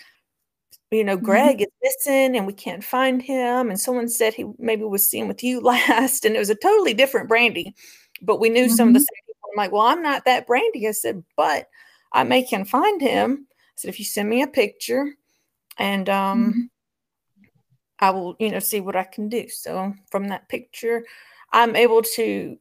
you 0.90 1.04
know, 1.04 1.16
mm-hmm. 1.16 1.24
Greg 1.24 1.58
mm-hmm. 1.58 1.62
is 1.62 1.96
missing 2.06 2.36
and 2.36 2.46
we 2.46 2.52
can't 2.52 2.82
find 2.82 3.22
him. 3.22 3.70
And 3.70 3.80
someone 3.80 4.08
said 4.08 4.34
he 4.34 4.46
maybe 4.58 4.84
was 4.84 5.08
seen 5.08 5.28
with 5.28 5.42
you 5.42 5.60
last, 5.62 6.24
and 6.24 6.34
it 6.34 6.38
was 6.38 6.50
a 6.50 6.54
totally 6.54 6.94
different 6.94 7.28
Brandy, 7.28 7.74
but 8.22 8.40
we 8.40 8.48
knew 8.48 8.66
mm-hmm. 8.66 8.74
some 8.74 8.88
of 8.88 8.94
the 8.94 9.00
mm-hmm. 9.00 9.04
same 9.04 9.26
people. 9.26 9.50
I'm 9.52 9.56
like, 9.56 9.72
well, 9.72 9.82
I'm 9.82 10.02
not 10.02 10.24
that 10.24 10.46
Brandy. 10.46 10.88
I 10.88 10.92
said, 10.92 11.22
but 11.36 11.68
I 12.12 12.24
may 12.24 12.42
can 12.42 12.64
find 12.64 13.00
him. 13.00 13.46
I 13.50 13.54
said, 13.76 13.88
if 13.88 13.98
you 13.98 14.04
send 14.04 14.28
me 14.28 14.42
a 14.42 14.46
picture 14.46 15.14
and 15.78 16.08
um 16.08 16.50
mm-hmm. 16.50 16.60
I 18.00 18.10
will, 18.10 18.34
you 18.40 18.50
know, 18.50 18.58
see 18.58 18.80
what 18.80 18.96
I 18.96 19.04
can 19.04 19.28
do. 19.28 19.48
So 19.48 19.94
from 20.10 20.28
that 20.28 20.48
picture, 20.48 21.04
I'm 21.52 21.76
able 21.76 22.02
to 22.02 22.58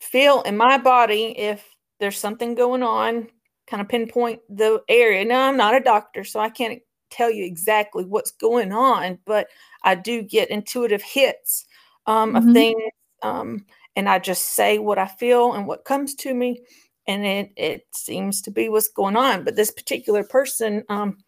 feel 0.00 0.42
in 0.42 0.56
my 0.56 0.78
body 0.78 1.34
if 1.36 1.64
there's 2.02 2.18
something 2.18 2.56
going 2.56 2.82
on, 2.82 3.28
kind 3.68 3.80
of 3.80 3.88
pinpoint 3.88 4.40
the 4.48 4.82
area. 4.88 5.24
Now, 5.24 5.48
I'm 5.48 5.56
not 5.56 5.76
a 5.76 5.80
doctor, 5.80 6.24
so 6.24 6.40
I 6.40 6.50
can't 6.50 6.82
tell 7.10 7.30
you 7.30 7.44
exactly 7.44 8.04
what's 8.04 8.32
going 8.32 8.72
on, 8.72 9.20
but 9.24 9.46
I 9.84 9.94
do 9.94 10.20
get 10.20 10.50
intuitive 10.50 11.00
hits 11.00 11.64
um, 12.06 12.32
mm-hmm. 12.34 12.48
of 12.48 12.54
things. 12.54 12.92
Um, 13.22 13.66
and 13.94 14.08
I 14.08 14.18
just 14.18 14.54
say 14.56 14.80
what 14.80 14.98
I 14.98 15.06
feel 15.06 15.52
and 15.52 15.64
what 15.64 15.84
comes 15.84 16.16
to 16.16 16.34
me. 16.34 16.62
And 17.06 17.24
it, 17.24 17.52
it 17.56 17.86
seems 17.94 18.42
to 18.42 18.50
be 18.50 18.68
what's 18.68 18.88
going 18.88 19.16
on. 19.16 19.44
But 19.44 19.54
this 19.54 19.70
particular 19.70 20.24
person, 20.24 20.82
um, 20.88 21.18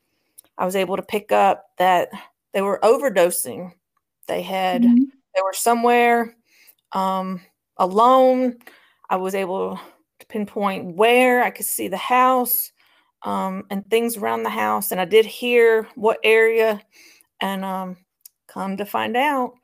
I 0.58 0.64
was 0.64 0.74
able 0.74 0.96
to 0.96 1.02
pick 1.02 1.30
up 1.30 1.66
that 1.78 2.08
they 2.52 2.62
were 2.62 2.80
overdosing. 2.82 3.72
They 4.26 4.42
had, 4.42 4.82
mm-hmm. 4.82 5.04
they 5.36 5.40
were 5.40 5.52
somewhere 5.52 6.36
um, 6.90 7.42
alone. 7.76 8.56
I 9.08 9.16
was 9.16 9.36
able 9.36 9.76
to 9.76 9.82
pinpoint 10.28 10.96
where 10.96 11.42
I 11.42 11.50
could 11.50 11.66
see 11.66 11.88
the 11.88 11.96
house 11.96 12.70
um, 13.22 13.64
and 13.70 13.88
things 13.88 14.16
around 14.16 14.42
the 14.42 14.50
house. 14.50 14.92
And 14.92 15.00
I 15.00 15.04
did 15.04 15.26
hear 15.26 15.88
what 15.94 16.18
area. 16.22 16.80
And 17.40 17.64
um, 17.64 17.96
come 18.48 18.76
to 18.76 18.86
find 18.86 19.16
out, 19.16 19.54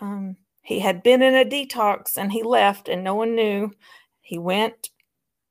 um, 0.00 0.36
he 0.62 0.78
had 0.78 1.02
been 1.02 1.22
in 1.22 1.34
a 1.34 1.44
detox 1.44 2.16
and 2.16 2.32
he 2.32 2.42
left 2.42 2.88
and 2.88 3.04
no 3.04 3.14
one 3.14 3.34
knew. 3.34 3.70
He 4.20 4.38
went 4.38 4.90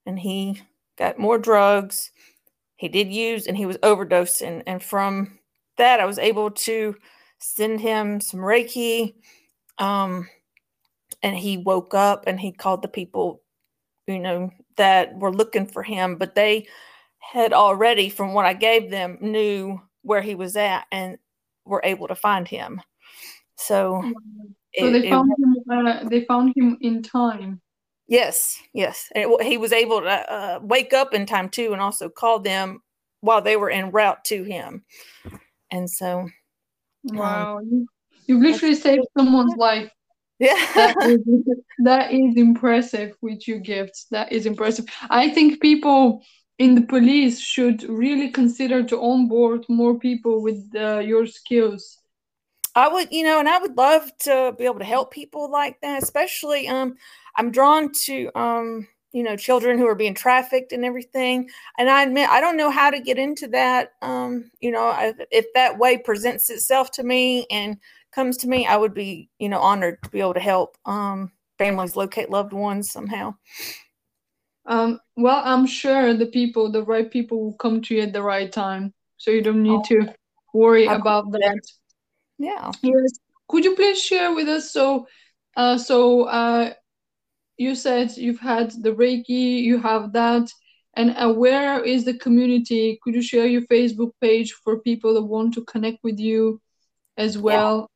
and 0.06 0.18
he 0.18 0.62
got 0.98 1.20
more 1.20 1.38
drugs. 1.38 2.12
He 2.78 2.88
did 2.88 3.12
use 3.12 3.48
and 3.48 3.58
he 3.58 3.66
was 3.66 3.78
overdosing. 3.78 4.64
And 4.66 4.82
from 4.82 5.40
that, 5.78 6.00
I 6.00 6.06
was 6.06 6.20
able 6.20 6.52
to 6.52 6.96
send 7.40 7.82
him 7.82 8.22
some 8.22 8.40
Reiki. 8.40 9.16
Um, 9.78 10.28
and 11.22 11.36
he 11.36 11.58
woke 11.58 11.94
up 11.94 12.24
and 12.28 12.40
he 12.40 12.52
called 12.52 12.82
the 12.82 12.88
people, 12.88 13.42
you 14.10 14.20
know, 14.20 14.50
that 14.78 15.16
were 15.18 15.32
looking 15.32 15.68
for 15.68 15.84
him, 15.84 16.16
but 16.16 16.36
they 16.36 16.68
had 17.20 17.54
already, 17.54 18.10
from 18.10 18.34
what 18.34 18.46
I 18.46 18.54
gave 18.54 18.90
them, 18.90 19.18
knew 19.22 19.80
where 20.02 20.22
he 20.22 20.36
was 20.36 20.56
at 20.56 20.86
and 20.92 21.18
were 21.66 21.82
able 21.84 22.08
to 22.08 22.16
find 22.16 22.48
him. 22.48 22.82
So 23.56 24.04
so 24.78 24.88
it, 24.88 24.92
they 24.92 25.10
found 25.10 25.32
it, 25.32 25.42
him. 25.42 25.56
Uh, 25.72 26.10
they 26.10 26.26
found 26.26 26.54
him 26.56 26.78
in 26.82 27.04
time. 27.04 27.62
Yes, 28.08 28.58
yes. 28.74 29.08
It, 29.16 29.46
he 29.46 29.58
was 29.58 29.74
able 29.74 30.02
to 30.02 30.32
uh, 30.32 30.60
wake 30.62 30.94
up 30.94 31.14
in 31.14 31.26
time 31.26 31.50
too, 31.50 31.74
and 31.74 31.82
also 31.82 32.10
call 32.10 32.40
them 32.40 32.82
while 33.22 33.42
they 33.42 33.58
were 33.58 33.70
en 33.70 33.92
route 33.92 34.24
to 34.26 34.44
him. 34.44 34.84
And 35.72 35.90
so, 35.90 36.28
wow, 37.04 37.58
um, 37.58 37.70
you, 37.70 37.88
you 38.26 38.40
literally 38.40 38.76
saved 38.76 39.06
someone's 39.18 39.56
life. 39.58 39.92
Yeah, 40.40 40.56
that, 40.76 40.96
is, 41.06 41.60
that 41.84 42.12
is 42.12 42.36
impressive 42.38 43.16
with 43.22 43.48
your 43.48 43.60
gifts. 43.60 44.06
That 44.12 44.32
is 44.32 44.46
impressive. 44.46 44.86
I 45.10 45.30
think 45.30 45.62
people 45.62 46.24
in 46.58 46.76
the 46.76 46.82
police 46.82 47.40
should 47.40 47.84
really 47.84 48.30
consider 48.30 48.84
to 48.84 49.00
onboard 49.00 49.66
more 49.70 50.00
people 50.00 50.42
with 50.42 50.70
uh, 50.76 51.00
your 51.00 51.26
skills 51.28 52.00
I 52.76 52.88
would, 52.88 53.12
you 53.12 53.24
know, 53.24 53.40
and 53.40 53.50
I 53.50 53.58
would 53.58 53.76
love 53.76 54.10
to 54.20 54.54
be 54.58 54.66
able 54.66 54.80
to 54.80 54.86
help 54.86 55.12
people 55.12 55.50
like 55.52 55.82
that, 55.82 56.02
especially 56.04 56.68
um 56.68 56.96
I'm 57.36 57.52
drawn 57.52 57.92
to 58.06 58.30
um 58.36 58.88
you 59.12 59.24
know 59.24 59.36
children 59.36 59.78
who 59.78 59.88
are 59.88 59.96
being 59.96 60.14
trafficked 60.14 60.72
and 60.72 60.86
everything 60.86 61.50
and 61.80 61.90
i 61.90 62.04
admit 62.04 62.30
i 62.30 62.40
don't 62.40 62.58
know 62.58 62.70
how 62.70 62.92
to 62.92 63.00
get 63.00 63.18
into 63.18 63.48
that 63.48 63.94
um 64.04 64.52
you 64.60 64.70
know 64.72 64.96
if, 65.00 65.16
if 65.32 65.46
that 65.56 65.80
way 65.80 65.98
presents 65.98 66.52
itself 66.52 66.92
to 66.92 67.04
me 67.04 67.48
and 67.50 67.78
comes 68.14 68.38
to 68.38 68.48
me 68.48 68.66
i 68.66 68.76
would 68.76 68.94
be 68.94 69.30
you 69.40 69.50
know 69.50 69.60
honored 69.60 70.02
to 70.04 70.10
be 70.10 70.20
able 70.20 70.34
to 70.34 70.40
help 70.40 70.78
um 70.86 71.32
families 71.58 71.96
locate 71.96 72.30
loved 72.30 72.54
ones 72.54 72.92
somehow 72.92 73.34
um 74.66 75.00
well 75.16 75.42
i'm 75.46 75.66
sure 75.66 76.14
the 76.14 76.26
people 76.26 76.72
the 76.72 76.84
right 76.84 77.12
people 77.12 77.44
will 77.44 77.58
come 77.58 77.82
to 77.82 77.96
you 77.96 78.02
at 78.02 78.14
the 78.14 78.22
right 78.22 78.52
time 78.52 78.94
so 79.18 79.32
you 79.32 79.42
don't 79.42 79.64
need 79.64 79.72
oh, 79.72 79.84
to 79.84 80.14
worry 80.54 80.86
about 80.86 81.32
that 81.32 81.60
yeah. 82.40 82.72
Yes. 82.82 83.20
Could 83.50 83.66
you 83.66 83.76
please 83.76 84.02
share 84.02 84.34
with 84.34 84.48
us? 84.48 84.72
So, 84.72 85.08
uh, 85.56 85.78
so 85.78 86.24
uh, 86.24 86.74
you 87.58 87.76
said 87.76 88.16
you've 88.16 88.40
had 88.40 88.72
the 88.82 88.94
Reiki, 88.94 89.62
you 89.62 89.80
have 89.80 90.14
that, 90.14 90.50
and 90.96 91.12
uh, 91.12 91.34
where 91.34 91.84
is 91.84 92.06
the 92.06 92.18
community? 92.18 92.98
Could 93.04 93.16
you 93.16 93.22
share 93.22 93.46
your 93.46 93.64
Facebook 93.64 94.12
page 94.22 94.54
for 94.54 94.80
people 94.80 95.14
that 95.14 95.22
want 95.22 95.54
to 95.56 95.66
connect 95.66 96.00
with 96.04 96.18
you 96.18 96.62
as 97.18 97.38
well? 97.38 97.90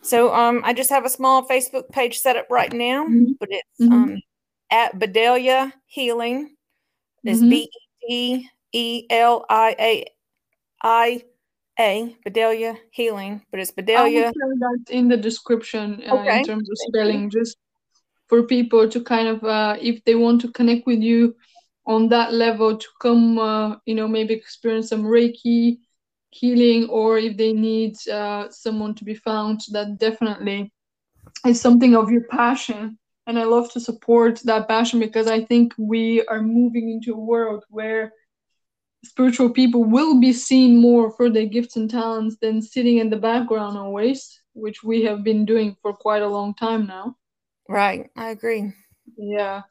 So, 0.00 0.34
um, 0.34 0.62
I 0.64 0.72
just 0.72 0.90
have 0.90 1.04
a 1.04 1.10
small 1.10 1.46
Facebook 1.48 1.88
page 1.90 2.18
set 2.18 2.36
up 2.36 2.46
right 2.50 2.72
now, 2.72 3.04
mm-hmm. 3.04 3.32
but 3.38 3.48
it's 3.50 3.80
mm-hmm. 3.80 3.92
um 3.92 4.22
at 4.70 4.98
Bedelia 4.98 5.72
Healing. 5.86 6.56
It's 7.24 7.40
mm-hmm. 7.40 7.50
B 7.50 7.70
E 8.08 8.46
E 8.72 9.06
L 9.10 9.44
I 9.48 9.76
A 9.78 10.06
I 10.82 11.22
a 11.78 12.16
Bedelia 12.24 12.76
Healing, 12.90 13.42
but 13.50 13.60
it's 13.60 13.70
Bedelia. 13.70 14.26
I 14.26 14.32
will 14.32 14.58
that 14.58 14.90
in 14.90 15.08
the 15.08 15.16
description 15.16 16.02
uh, 16.08 16.16
okay. 16.16 16.38
in 16.38 16.44
terms 16.44 16.68
of 16.68 16.76
spelling, 16.88 17.30
just 17.30 17.56
for 18.28 18.42
people 18.42 18.88
to 18.88 19.00
kind 19.02 19.28
of, 19.28 19.42
uh, 19.44 19.76
if 19.80 20.04
they 20.04 20.14
want 20.14 20.40
to 20.42 20.52
connect 20.52 20.86
with 20.86 21.00
you 21.00 21.34
on 21.86 22.08
that 22.08 22.32
level, 22.32 22.76
to 22.76 22.86
come, 23.00 23.38
uh, 23.38 23.76
you 23.86 23.94
know, 23.94 24.06
maybe 24.06 24.34
experience 24.34 24.88
some 24.88 25.04
Reiki 25.04 25.78
healing, 26.32 26.88
or 26.88 27.18
if 27.18 27.36
they 27.36 27.52
need 27.52 27.96
uh, 28.08 28.48
someone 28.50 28.94
to 28.96 29.04
be 29.04 29.14
found, 29.14 29.60
that 29.70 29.98
definitely 29.98 30.72
is 31.46 31.60
something 31.60 31.94
of 31.94 32.10
your 32.10 32.24
passion. 32.30 32.98
And 33.26 33.38
I 33.38 33.44
love 33.44 33.70
to 33.72 33.80
support 33.80 34.40
that 34.44 34.66
passion 34.66 34.98
because 34.98 35.28
I 35.28 35.44
think 35.44 35.74
we 35.78 36.24
are 36.26 36.42
moving 36.42 36.90
into 36.90 37.14
a 37.14 37.24
world 37.24 37.64
where 37.68 38.12
spiritual 39.04 39.50
people 39.50 39.84
will 39.84 40.20
be 40.20 40.32
seen 40.32 40.80
more 40.80 41.10
for 41.10 41.30
their 41.30 41.46
gifts 41.46 41.76
and 41.76 41.90
talents 41.90 42.36
than 42.40 42.62
sitting 42.62 42.98
in 42.98 43.10
the 43.10 43.16
background 43.16 43.76
always, 43.76 44.40
which 44.54 44.82
we 44.82 45.02
have 45.04 45.22
been 45.22 45.44
doing 45.44 45.76
for 45.82 45.92
quite 45.92 46.22
a 46.22 46.28
long 46.28 46.54
time 46.54 46.86
now. 46.86 47.14
Right, 47.68 48.10
I 48.16 48.30
agree. 48.30 48.72
Yeah. 49.16 49.62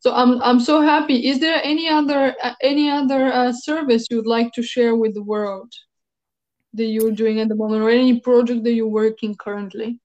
So 0.00 0.12
I'm 0.12 0.42
I'm 0.42 0.58
so 0.58 0.80
happy. 0.80 1.28
Is 1.28 1.38
there 1.38 1.60
any 1.62 1.88
other 1.88 2.34
uh, 2.42 2.54
any 2.60 2.90
other 2.90 3.32
uh, 3.32 3.52
service 3.52 4.06
you'd 4.10 4.26
like 4.26 4.52
to 4.54 4.62
share 4.62 4.96
with 4.96 5.14
the 5.14 5.22
world 5.22 5.72
that 6.74 6.84
you're 6.84 7.12
doing 7.12 7.40
at 7.40 7.48
the 7.48 7.54
moment, 7.54 7.82
or 7.82 7.90
any 7.90 8.20
project 8.20 8.64
that 8.64 8.72
you're 8.72 8.86
working 8.86 9.34
currently? 9.34 9.98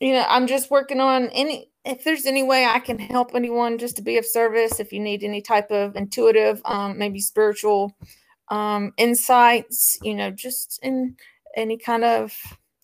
You 0.00 0.12
know, 0.12 0.26
I'm 0.28 0.46
just 0.46 0.70
working 0.70 1.00
on 1.00 1.28
any 1.28 1.70
if 1.84 2.02
there's 2.02 2.26
any 2.26 2.42
way 2.42 2.64
I 2.64 2.78
can 2.78 2.98
help 2.98 3.34
anyone 3.34 3.78
just 3.78 3.96
to 3.96 4.02
be 4.02 4.16
of 4.16 4.24
service, 4.24 4.80
if 4.80 4.92
you 4.92 5.00
need 5.00 5.22
any 5.22 5.42
type 5.42 5.70
of 5.70 5.96
intuitive, 5.96 6.60
um, 6.64 6.96
maybe 6.96 7.20
spiritual 7.20 7.94
um, 8.48 8.92
insights, 8.96 9.98
you 10.02 10.14
know, 10.14 10.30
just 10.30 10.80
in 10.82 11.16
any 11.56 11.76
kind 11.76 12.04
of 12.04 12.34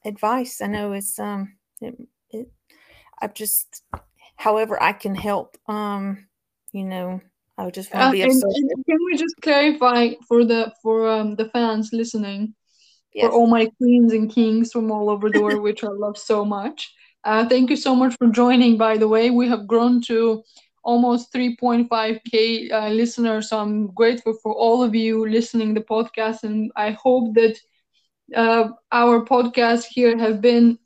advice. 0.04 0.60
I 0.60 0.66
know 0.66 0.92
it's 0.92 1.18
um, 1.18 1.56
it, 1.80 1.96
it, 2.30 2.50
I'm 3.20 3.32
just, 3.34 3.82
however 4.36 4.82
I 4.82 4.92
can 4.92 5.14
help, 5.14 5.56
um, 5.66 6.26
you 6.72 6.84
know, 6.84 7.20
I 7.56 7.64
would 7.64 7.74
just 7.74 7.92
want 7.92 8.02
to 8.02 8.08
uh, 8.08 8.12
be 8.12 8.22
of 8.22 8.32
service. 8.32 8.62
Can 8.86 8.98
we 9.04 9.16
just 9.16 9.34
clarify 9.42 10.10
for 10.26 10.44
the 10.44 10.72
for 10.82 11.08
um 11.08 11.36
the 11.36 11.46
fans 11.50 11.90
listening, 11.92 12.54
yes. 13.14 13.26
for 13.26 13.32
all 13.32 13.46
my 13.46 13.66
queens 13.78 14.12
and 14.12 14.30
kings 14.30 14.72
from 14.72 14.90
all 14.90 15.10
over 15.10 15.30
the 15.30 15.40
world, 15.40 15.62
which 15.62 15.84
I 15.84 15.88
love 16.04 16.18
so 16.18 16.44
much? 16.44 16.94
Uh, 17.24 17.46
thank 17.46 17.70
you 17.70 17.76
so 17.76 17.94
much 17.94 18.16
for 18.16 18.28
joining, 18.28 18.76
by 18.76 18.96
the 18.96 19.08
way. 19.08 19.30
We 19.30 19.48
have 19.48 19.66
grown 19.66 20.00
to 20.02 20.42
almost 20.82 21.32
3.5k 21.32 22.70
uh, 22.70 22.88
listeners. 22.88 23.50
So 23.50 23.58
I'm 23.58 23.88
grateful 23.88 24.34
for 24.42 24.54
all 24.54 24.82
of 24.82 24.94
you 24.94 25.28
listening 25.28 25.74
the 25.74 25.82
podcast, 25.82 26.44
and 26.44 26.70
I 26.76 26.92
hope 26.92 27.34
that 27.34 27.58
uh, 28.34 28.68
our 28.92 29.24
podcast 29.24 29.84
here 29.84 30.16
have 30.16 30.40
been 30.40 30.78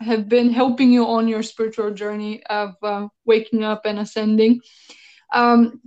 have 0.00 0.28
been 0.28 0.50
helping 0.52 0.90
you 0.90 1.06
on 1.06 1.26
your 1.26 1.42
spiritual 1.42 1.90
journey 1.90 2.42
of 2.46 2.74
uh, 2.82 3.08
waking 3.24 3.64
up 3.64 3.86
and 3.86 3.98
ascending. 3.98 4.60
Um, 5.32 5.80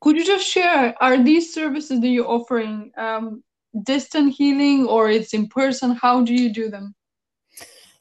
could 0.00 0.16
you 0.16 0.24
just 0.24 0.46
share? 0.46 0.94
Are 1.00 1.22
these 1.22 1.52
services 1.52 2.00
that 2.00 2.08
you're 2.08 2.28
offering 2.28 2.92
um, 2.96 3.42
distant 3.82 4.34
healing 4.34 4.86
or 4.86 5.10
it's 5.10 5.34
in 5.34 5.48
person? 5.48 5.92
How 5.92 6.22
do 6.22 6.34
you 6.34 6.52
do 6.52 6.68
them? 6.68 6.94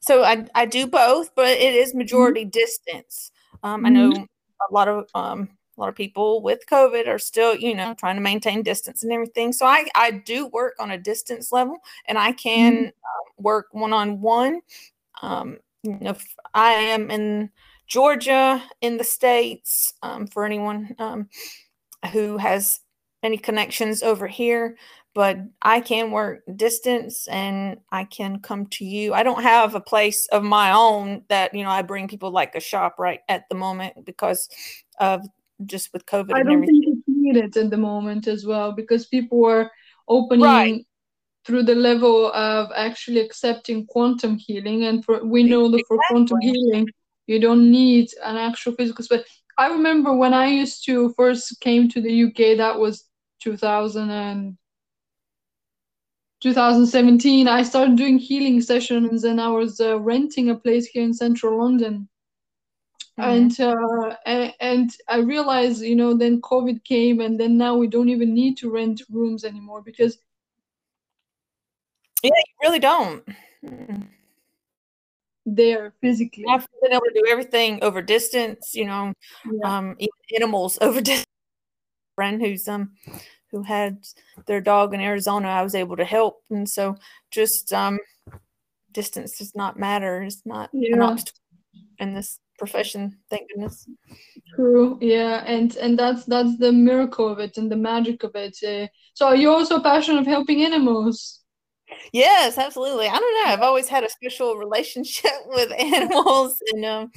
So 0.01 0.23
I, 0.23 0.45
I 0.55 0.65
do 0.65 0.87
both, 0.87 1.35
but 1.35 1.49
it 1.49 1.75
is 1.75 1.89
mm-hmm. 1.89 1.99
majority 1.99 2.41
mm-hmm. 2.41 2.49
distance. 2.49 3.31
Um, 3.63 3.85
I 3.85 3.89
know 3.89 4.11
mm-hmm. 4.11 4.23
a 4.23 4.73
lot 4.73 4.87
of 4.87 5.09
um, 5.13 5.49
a 5.77 5.79
lot 5.79 5.89
of 5.89 5.95
people 5.95 6.41
with 6.41 6.59
COVID 6.69 7.07
are 7.07 7.19
still, 7.19 7.55
you 7.55 7.73
know, 7.73 7.93
trying 7.93 8.15
to 8.15 8.21
maintain 8.21 8.63
distance 8.63 9.03
and 9.03 9.11
everything. 9.11 9.53
So 9.53 9.65
I, 9.65 9.87
I 9.95 10.11
do 10.11 10.47
work 10.47 10.75
on 10.79 10.91
a 10.91 10.97
distance 10.97 11.51
level 11.51 11.77
and 12.05 12.17
I 12.17 12.33
can 12.33 12.73
mm-hmm. 12.73 12.87
uh, 12.87 13.31
work 13.37 13.67
one 13.71 13.93
on 13.93 14.19
one. 14.19 14.61
Know, 15.21 15.55
if 15.83 16.35
I 16.53 16.71
am 16.71 17.09
in 17.09 17.49
Georgia 17.87 18.61
in 18.81 18.97
the 18.97 19.03
States, 19.03 19.93
um, 20.03 20.27
for 20.27 20.45
anyone 20.45 20.95
um, 20.99 21.29
who 22.11 22.37
has 22.37 22.81
any 23.23 23.37
connections 23.37 24.03
over 24.03 24.27
here, 24.27 24.77
but 25.19 25.37
I 25.61 25.81
can 25.81 26.11
work 26.11 26.43
distance 26.55 27.27
and 27.27 27.81
I 27.91 28.05
can 28.05 28.39
come 28.39 28.67
to 28.67 28.85
you. 28.85 29.13
I 29.13 29.23
don't 29.23 29.43
have 29.43 29.75
a 29.75 29.81
place 29.81 30.27
of 30.27 30.43
my 30.43 30.71
own 30.71 31.23
that, 31.27 31.53
you 31.53 31.61
know, 31.61 31.69
I 31.69 31.81
bring 31.81 32.07
people 32.07 32.31
like 32.31 32.55
a 32.55 32.61
shop 32.61 32.95
right 32.97 33.19
at 33.27 33.43
the 33.49 33.55
moment 33.55 34.05
because 34.05 34.47
of 34.97 35.27
just 35.65 35.91
with 35.91 36.05
COVID. 36.05 36.33
I 36.33 36.43
don't 36.43 36.65
think 36.65 36.85
it's 36.87 37.01
needed 37.05 37.57
at 37.57 37.69
the 37.69 37.75
moment 37.75 38.29
as 38.29 38.45
well 38.45 38.71
because 38.71 39.07
people 39.07 39.43
are 39.43 39.69
opening 40.07 40.45
right. 40.45 40.85
through 41.43 41.63
the 41.63 41.75
level 41.75 42.31
of 42.31 42.69
actually 42.73 43.19
accepting 43.19 43.87
quantum 43.87 44.37
healing 44.37 44.85
and 44.85 45.03
for 45.03 45.21
we 45.25 45.43
know 45.43 45.69
that 45.69 45.83
for 45.89 45.99
quantum 46.07 46.39
healing 46.39 46.87
you 47.27 47.41
don't 47.41 47.69
need 47.69 48.07
an 48.23 48.37
actual 48.37 48.73
physical 48.73 49.03
space 49.03 49.21
i 49.57 49.67
remember 49.67 50.11
when 50.13 50.33
i 50.33 50.47
used 50.47 50.83
to 50.83 51.13
first 51.15 51.59
came 51.61 51.87
to 51.87 52.01
the 52.01 52.23
uk 52.23 52.57
that 52.57 52.79
was 52.79 53.05
2000 53.39 54.09
and 54.09 54.57
2017 56.41 57.47
i 57.47 57.61
started 57.61 57.95
doing 57.95 58.17
healing 58.17 58.61
sessions 58.61 59.23
and 59.23 59.41
i 59.41 59.47
was 59.47 59.79
uh, 59.79 59.99
renting 59.99 60.49
a 60.49 60.55
place 60.55 60.85
here 60.85 61.03
in 61.03 61.13
central 61.13 61.57
london 61.57 62.07
mm-hmm. 63.19 63.29
and 63.29 63.59
uh, 63.59 64.15
and, 64.25 64.53
and 64.61 64.91
i 65.07 65.17
realized 65.17 65.81
you 65.81 65.95
know 65.95 66.15
then 66.15 66.41
covid 66.41 66.83
came 66.83 67.19
and 67.19 67.39
then 67.39 67.57
now 67.57 67.75
we 67.75 67.87
don't 67.87 68.09
even 68.09 68.33
need 68.33 68.57
to 68.57 68.71
rent 68.71 69.01
rooms 69.09 69.43
anymore 69.43 69.81
because 69.81 70.17
yeah 72.23 72.31
you 72.35 72.53
really 72.61 72.79
don't 72.79 73.27
there 75.45 75.93
physically 76.01 76.45
i've 76.49 76.67
been 76.81 76.93
able 76.93 77.01
to 77.01 77.21
do 77.21 77.25
everything 77.29 77.79
over 77.83 78.01
distance 78.01 78.75
you 78.75 78.85
know 78.85 79.11
yeah. 79.51 79.77
um 79.77 79.97
animals 80.35 80.77
over 80.81 81.01
distance 81.01 81.25
friend 82.15 82.41
who's 82.41 82.67
um 82.67 82.91
who 83.51 83.63
had 83.63 84.05
their 84.45 84.61
dog 84.61 84.93
in 84.93 85.01
Arizona, 85.01 85.47
I 85.47 85.63
was 85.63 85.75
able 85.75 85.97
to 85.97 86.05
help. 86.05 86.43
And 86.49 86.69
so 86.69 86.95
just 87.31 87.73
um, 87.73 87.99
distance 88.91 89.37
does 89.37 89.55
not 89.55 89.79
matter. 89.79 90.21
It's 90.21 90.45
not 90.45 90.69
yeah. 90.73 90.95
an 90.95 91.01
obstacle 91.01 91.39
in 91.99 92.13
this 92.13 92.39
profession, 92.57 93.17
thank 93.29 93.49
goodness. 93.49 93.89
True. 94.55 94.97
Yeah. 95.01 95.43
And 95.45 95.75
and 95.77 95.97
that's 95.97 96.25
that's 96.25 96.57
the 96.57 96.71
miracle 96.71 97.27
of 97.27 97.39
it 97.39 97.57
and 97.57 97.71
the 97.71 97.77
magic 97.77 98.23
of 98.23 98.35
it. 98.35 98.57
Uh, 98.63 98.87
so 99.13 99.27
are 99.27 99.35
you 99.35 99.49
also 99.49 99.79
passionate 99.79 100.19
of 100.19 100.27
helping 100.27 100.63
animals? 100.63 101.41
Yes, 102.13 102.57
absolutely. 102.57 103.07
I 103.07 103.17
don't 103.17 103.33
know. 103.43 103.51
I've 103.51 103.61
always 103.61 103.87
had 103.87 104.03
a 104.03 104.09
special 104.09 104.55
relationship 104.55 105.31
with 105.47 105.71
animals 105.71 106.61
and 106.73 106.85
um 106.85 107.11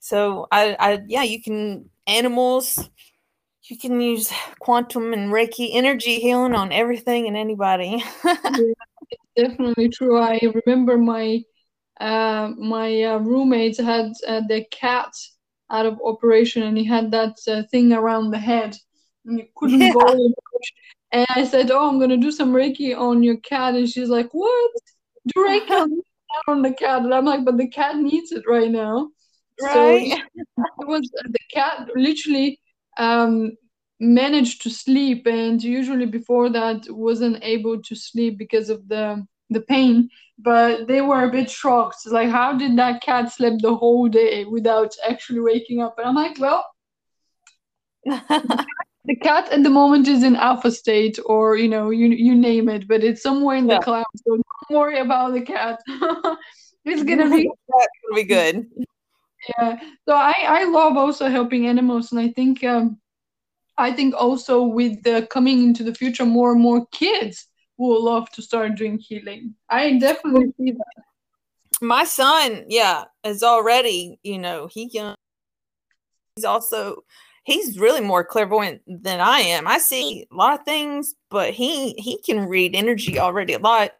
so 0.00 0.48
I, 0.50 0.76
I 0.78 1.00
yeah, 1.06 1.22
you 1.22 1.40
can 1.40 1.88
animals 2.06 2.90
you 3.72 3.78
can 3.78 3.98
use 4.02 4.30
quantum 4.58 5.14
and 5.14 5.32
Reiki 5.32 5.70
energy 5.72 6.20
healing 6.20 6.54
on 6.54 6.72
everything 6.72 7.26
and 7.26 7.38
anybody. 7.38 8.04
yeah, 8.24 8.74
definitely 9.34 9.88
true. 9.88 10.18
I 10.20 10.38
remember 10.66 10.98
my 10.98 11.42
uh, 11.98 12.50
my 12.58 13.02
uh, 13.02 13.18
roommates 13.20 13.78
had 13.78 14.12
uh, 14.28 14.42
their 14.46 14.64
cat 14.70 15.10
out 15.70 15.86
of 15.86 15.98
operation, 16.04 16.64
and 16.64 16.76
he 16.76 16.84
had 16.84 17.10
that 17.12 17.36
uh, 17.48 17.62
thing 17.70 17.94
around 17.94 18.30
the 18.30 18.38
head, 18.38 18.76
and 19.24 19.38
you 19.38 19.46
couldn't 19.56 19.80
yeah. 19.80 19.92
go. 19.94 20.34
And 21.12 21.26
I 21.30 21.44
said, 21.44 21.70
"Oh, 21.70 21.88
I'm 21.88 21.98
gonna 21.98 22.18
do 22.18 22.30
some 22.30 22.52
Reiki 22.52 22.94
on 22.94 23.22
your 23.22 23.38
cat," 23.38 23.74
and 23.74 23.88
she's 23.88 24.10
like, 24.10 24.28
"What? 24.32 24.70
Do 25.28 25.40
Reiki 25.40 25.88
on 26.46 26.60
the 26.62 26.74
cat?" 26.74 27.04
And 27.04 27.14
I'm 27.14 27.24
like, 27.24 27.46
"But 27.46 27.56
the 27.56 27.68
cat 27.68 27.96
needs 27.96 28.32
it 28.32 28.44
right 28.46 28.70
now." 28.70 29.08
Right. 29.62 30.12
So 30.12 30.18
it 30.80 30.86
was 30.86 31.10
the 31.24 31.38
cat 31.54 31.88
literally 31.96 32.58
um, 32.98 33.56
managed 34.02 34.62
to 34.62 34.68
sleep 34.68 35.26
and 35.26 35.62
usually 35.62 36.06
before 36.06 36.50
that 36.50 36.84
wasn't 36.90 37.38
able 37.42 37.80
to 37.80 37.94
sleep 37.94 38.36
because 38.36 38.68
of 38.68 38.88
the 38.88 39.24
the 39.50 39.60
pain 39.60 40.08
but 40.38 40.88
they 40.88 41.00
were 41.00 41.24
a 41.24 41.30
bit 41.30 41.48
shocked. 41.48 41.98
Like 42.06 42.28
how 42.28 42.58
did 42.58 42.76
that 42.78 43.00
cat 43.00 43.30
sleep 43.30 43.60
the 43.60 43.76
whole 43.76 44.08
day 44.08 44.44
without 44.44 44.92
actually 45.08 45.38
waking 45.40 45.80
up? 45.80 45.94
And 45.98 46.08
i'm 46.08 46.16
like 46.16 46.38
well 46.40 46.66
the 48.04 49.16
cat 49.22 49.48
at 49.52 49.62
the 49.62 49.70
moment 49.70 50.08
is 50.08 50.24
in 50.24 50.34
alpha 50.34 50.72
state 50.72 51.18
or 51.26 51.56
you 51.56 51.68
know 51.68 51.90
you 51.90 52.08
you 52.08 52.34
name 52.34 52.68
it 52.68 52.88
but 52.88 53.04
it's 53.04 53.22
somewhere 53.22 53.56
in 53.56 53.68
yeah. 53.68 53.78
the 53.78 53.84
clouds 53.84 54.22
so 54.26 54.34
don't 54.34 54.78
worry 54.80 54.98
about 54.98 55.32
the 55.32 55.42
cat. 55.42 55.80
It's 56.84 57.04
gonna 57.04 57.30
be 57.30 57.44
gonna 57.70 58.16
be 58.16 58.24
good. 58.24 58.66
Yeah 59.56 59.78
so 60.08 60.14
i 60.16 60.34
i 60.48 60.64
love 60.64 60.96
also 60.96 61.28
helping 61.28 61.68
animals 61.68 62.10
and 62.10 62.20
i 62.20 62.28
think 62.28 62.64
um 62.64 62.98
I 63.82 63.92
think 63.92 64.14
also 64.14 64.62
with 64.62 65.02
the 65.02 65.26
coming 65.28 65.64
into 65.64 65.82
the 65.82 65.94
future, 65.94 66.24
more 66.24 66.52
and 66.52 66.60
more 66.60 66.86
kids 66.92 67.48
will 67.78 68.02
love 68.04 68.30
to 68.30 68.40
start 68.40 68.76
doing 68.76 68.96
healing. 68.96 69.56
I 69.68 69.98
definitely 69.98 70.54
see 70.56 70.70
that. 70.70 71.04
My 71.80 72.04
son, 72.04 72.64
yeah, 72.68 73.04
is 73.24 73.42
already, 73.42 74.20
you 74.22 74.38
know, 74.38 74.68
he 74.70 74.88
can. 74.88 75.16
He's 76.36 76.44
also 76.44 77.02
he's 77.42 77.76
really 77.76 78.00
more 78.00 78.22
clairvoyant 78.22 78.82
than 78.86 79.20
I 79.20 79.40
am. 79.40 79.66
I 79.66 79.78
see 79.78 80.28
a 80.30 80.34
lot 80.34 80.60
of 80.60 80.64
things, 80.64 81.16
but 81.28 81.52
he 81.52 81.94
he 81.94 82.22
can 82.22 82.46
read 82.46 82.76
energy 82.76 83.18
already 83.18 83.54
a 83.54 83.58
lot. 83.58 83.90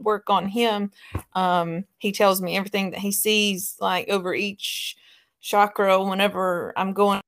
Work 0.00 0.28
on 0.28 0.48
him. 0.48 0.90
Um, 1.34 1.84
he 1.98 2.10
tells 2.10 2.42
me 2.42 2.56
everything 2.56 2.90
that 2.90 2.98
he 2.98 3.12
sees, 3.12 3.76
like 3.78 4.08
over 4.08 4.34
each 4.34 4.96
chakra. 5.40 6.02
Whenever 6.02 6.72
I'm 6.76 6.92
going 6.94 7.20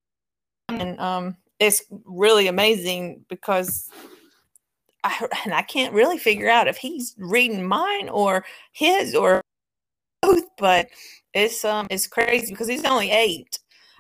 and 0.68 0.98
um, 0.98 1.36
it's 1.58 1.82
really 2.04 2.46
amazing 2.48 3.24
because 3.28 3.88
I, 5.04 5.26
and 5.44 5.54
I 5.54 5.62
can't 5.62 5.92
really 5.92 6.18
figure 6.18 6.48
out 6.48 6.68
if 6.68 6.76
he's 6.76 7.14
reading 7.18 7.64
mine 7.64 8.08
or 8.08 8.44
his 8.72 9.14
or 9.14 9.42
both, 10.22 10.44
but 10.58 10.88
it's 11.32 11.64
um 11.64 11.86
it's 11.90 12.06
crazy 12.06 12.52
because 12.52 12.68
he's 12.68 12.84
only 12.84 13.10
eight, 13.10 13.58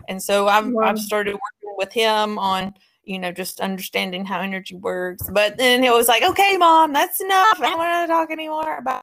and 0.08 0.22
so 0.22 0.48
I've 0.48 0.68
wow. 0.68 0.84
I've 0.84 0.98
started 0.98 1.32
working 1.32 1.76
with 1.76 1.92
him 1.92 2.38
on 2.38 2.74
you 3.04 3.18
know 3.18 3.32
just 3.32 3.60
understanding 3.60 4.24
how 4.24 4.40
energy 4.40 4.76
works. 4.76 5.28
But 5.30 5.58
then 5.58 5.84
it 5.84 5.92
was 5.92 6.08
like, 6.08 6.22
okay, 6.22 6.56
mom, 6.56 6.92
that's 6.92 7.20
enough. 7.20 7.60
I 7.60 7.70
don't 7.70 7.78
want 7.78 8.08
to 8.08 8.12
talk 8.12 8.30
anymore 8.30 8.78
about. 8.78 9.02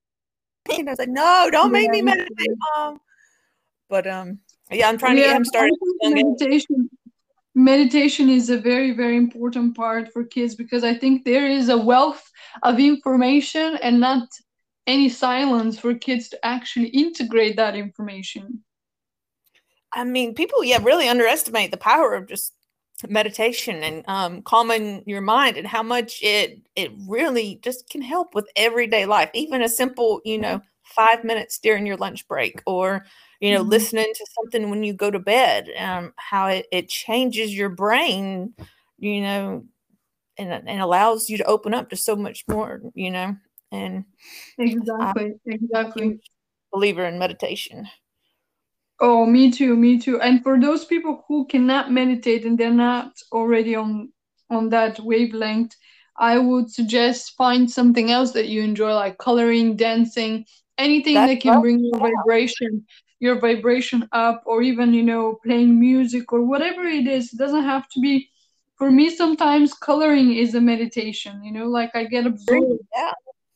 And 0.69 0.87
I 0.87 0.91
was 0.91 0.99
like, 0.99 1.09
no, 1.09 1.49
don't 1.51 1.71
make 1.71 1.89
me 1.89 2.01
meditate, 2.01 2.49
mom. 2.75 2.99
But 3.89 4.07
um, 4.07 4.39
yeah, 4.69 4.87
I'm 4.87 4.97
trying 4.97 5.17
yeah, 5.17 5.23
to 5.23 5.29
get 5.29 5.37
him 5.37 5.45
started. 5.45 5.75
Meditation 6.03 6.89
meditation 7.53 8.29
is 8.29 8.49
a 8.49 8.57
very 8.57 8.91
very 8.91 9.17
important 9.17 9.75
part 9.75 10.11
for 10.13 10.23
kids 10.23 10.55
because 10.55 10.85
i 10.85 10.93
think 10.93 11.25
there 11.25 11.47
is 11.47 11.67
a 11.67 11.77
wealth 11.77 12.23
of 12.63 12.79
information 12.79 13.77
and 13.81 13.99
not 13.99 14.27
any 14.87 15.09
silence 15.09 15.79
for 15.79 15.93
kids 15.93 16.29
to 16.29 16.45
actually 16.45 16.87
integrate 16.87 17.55
that 17.55 17.75
information. 17.75 18.63
I 19.93 20.03
mean 20.03 20.33
people 20.33 20.63
yeah 20.63 20.79
really 20.81 21.07
underestimate 21.07 21.71
the 21.71 21.77
power 21.77 22.13
of 22.15 22.27
just 22.27 22.53
meditation 23.07 23.83
and 23.83 24.03
um, 24.07 24.41
calming 24.43 25.03
your 25.07 25.21
mind 25.21 25.57
and 25.57 25.67
how 25.67 25.83
much 25.83 26.21
it 26.21 26.61
it 26.75 26.91
really 27.07 27.59
just 27.63 27.89
can 27.89 28.01
help 28.01 28.33
with 28.35 28.47
everyday 28.55 29.05
life. 29.05 29.29
Even 29.33 29.61
a 29.61 29.69
simple 29.69 30.21
you 30.23 30.37
know 30.37 30.61
five 30.83 31.23
minutes 31.23 31.59
during 31.59 31.85
your 31.85 31.97
lunch 31.97 32.27
break 32.27 32.61
or 32.65 33.05
you 33.41 33.51
know, 33.51 33.61
mm-hmm. 33.61 33.71
listening 33.71 34.13
to 34.13 34.27
something 34.35 34.69
when 34.69 34.83
you 34.83 34.93
go 34.93 35.09
to 35.09 35.19
bed, 35.19 35.67
um, 35.77 36.13
how 36.15 36.47
it, 36.47 36.67
it 36.71 36.87
changes 36.87 37.53
your 37.53 37.69
brain, 37.69 38.53
you 38.99 39.21
know, 39.21 39.65
and, 40.37 40.51
and 40.51 40.81
allows 40.81 41.27
you 41.27 41.37
to 41.39 41.43
open 41.45 41.73
up 41.73 41.89
to 41.89 41.95
so 41.95 42.15
much 42.15 42.45
more, 42.47 42.81
you 42.93 43.09
know, 43.09 43.35
and 43.71 44.05
exactly, 44.59 45.33
exactly. 45.45 46.19
Believer 46.71 47.05
in 47.05 47.17
meditation. 47.17 47.87
Oh, 48.99 49.25
me 49.25 49.51
too, 49.51 49.75
me 49.75 49.97
too. 49.97 50.21
And 50.21 50.43
for 50.43 50.59
those 50.59 50.85
people 50.85 51.25
who 51.27 51.47
cannot 51.47 51.91
meditate 51.91 52.45
and 52.45 52.57
they're 52.57 52.71
not 52.71 53.11
already 53.31 53.75
on 53.75 54.13
on 54.51 54.69
that 54.69 54.99
wavelength, 54.99 55.75
I 56.17 56.37
would 56.37 56.69
suggest 56.69 57.35
find 57.37 57.69
something 57.69 58.11
else 58.11 58.31
that 58.33 58.49
you 58.49 58.61
enjoy, 58.61 58.93
like 58.93 59.17
coloring, 59.17 59.75
dancing, 59.77 60.45
anything 60.77 61.15
That's 61.15 61.33
that 61.33 61.41
can 61.41 61.61
bring 61.61 61.83
your 61.83 61.97
vibration 61.97 62.85
your 63.21 63.39
vibration 63.39 64.09
up 64.11 64.43
or 64.45 64.61
even 64.61 64.93
you 64.93 65.03
know 65.03 65.39
playing 65.45 65.79
music 65.79 66.33
or 66.33 66.41
whatever 66.43 66.83
it 66.83 67.07
is. 67.07 67.31
It 67.31 67.37
doesn't 67.37 67.63
have 67.63 67.87
to 67.89 68.01
be 68.01 68.29
for 68.77 68.91
me 68.91 69.15
sometimes 69.15 69.73
coloring 69.75 70.33
is 70.33 70.55
a 70.55 70.59
meditation 70.59 71.43
you 71.43 71.51
know 71.51 71.67
like 71.67 71.91
i 71.93 72.03
get 72.03 72.25
absorbed 72.25 72.81
yeah. 72.95 73.11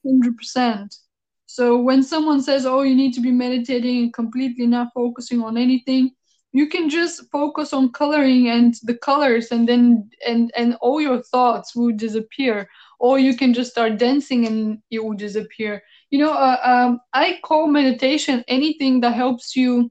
100% 0.05 0.99
so 1.47 1.79
when 1.81 2.03
someone 2.03 2.43
says 2.43 2.67
oh 2.67 2.83
you 2.83 2.93
need 2.93 3.11
to 3.11 3.21
be 3.21 3.31
meditating 3.31 4.03
and 4.03 4.13
completely 4.13 4.67
not 4.67 4.89
focusing 4.93 5.41
on 5.41 5.57
anything 5.57 6.11
you 6.55 6.67
can 6.67 6.89
just 6.89 7.29
focus 7.31 7.73
on 7.73 7.91
coloring 7.91 8.47
and 8.47 8.75
the 8.83 8.95
colors 8.95 9.51
and 9.51 9.67
then 9.67 10.09
and 10.25 10.53
and 10.55 10.75
all 10.79 11.01
your 11.01 11.21
thoughts 11.21 11.75
will 11.75 11.91
disappear. 11.91 12.69
Or 12.97 13.19
you 13.19 13.35
can 13.35 13.53
just 13.53 13.71
start 13.71 13.97
dancing 13.97 14.47
and 14.47 14.79
it 14.89 15.03
will 15.03 15.17
disappear 15.17 15.83
you 16.09 16.19
know 16.19 16.33
uh, 16.33 16.59
um, 16.63 16.99
i 17.13 17.39
call 17.43 17.67
meditation 17.67 18.43
anything 18.47 19.01
that 19.01 19.13
helps 19.13 19.55
you 19.55 19.89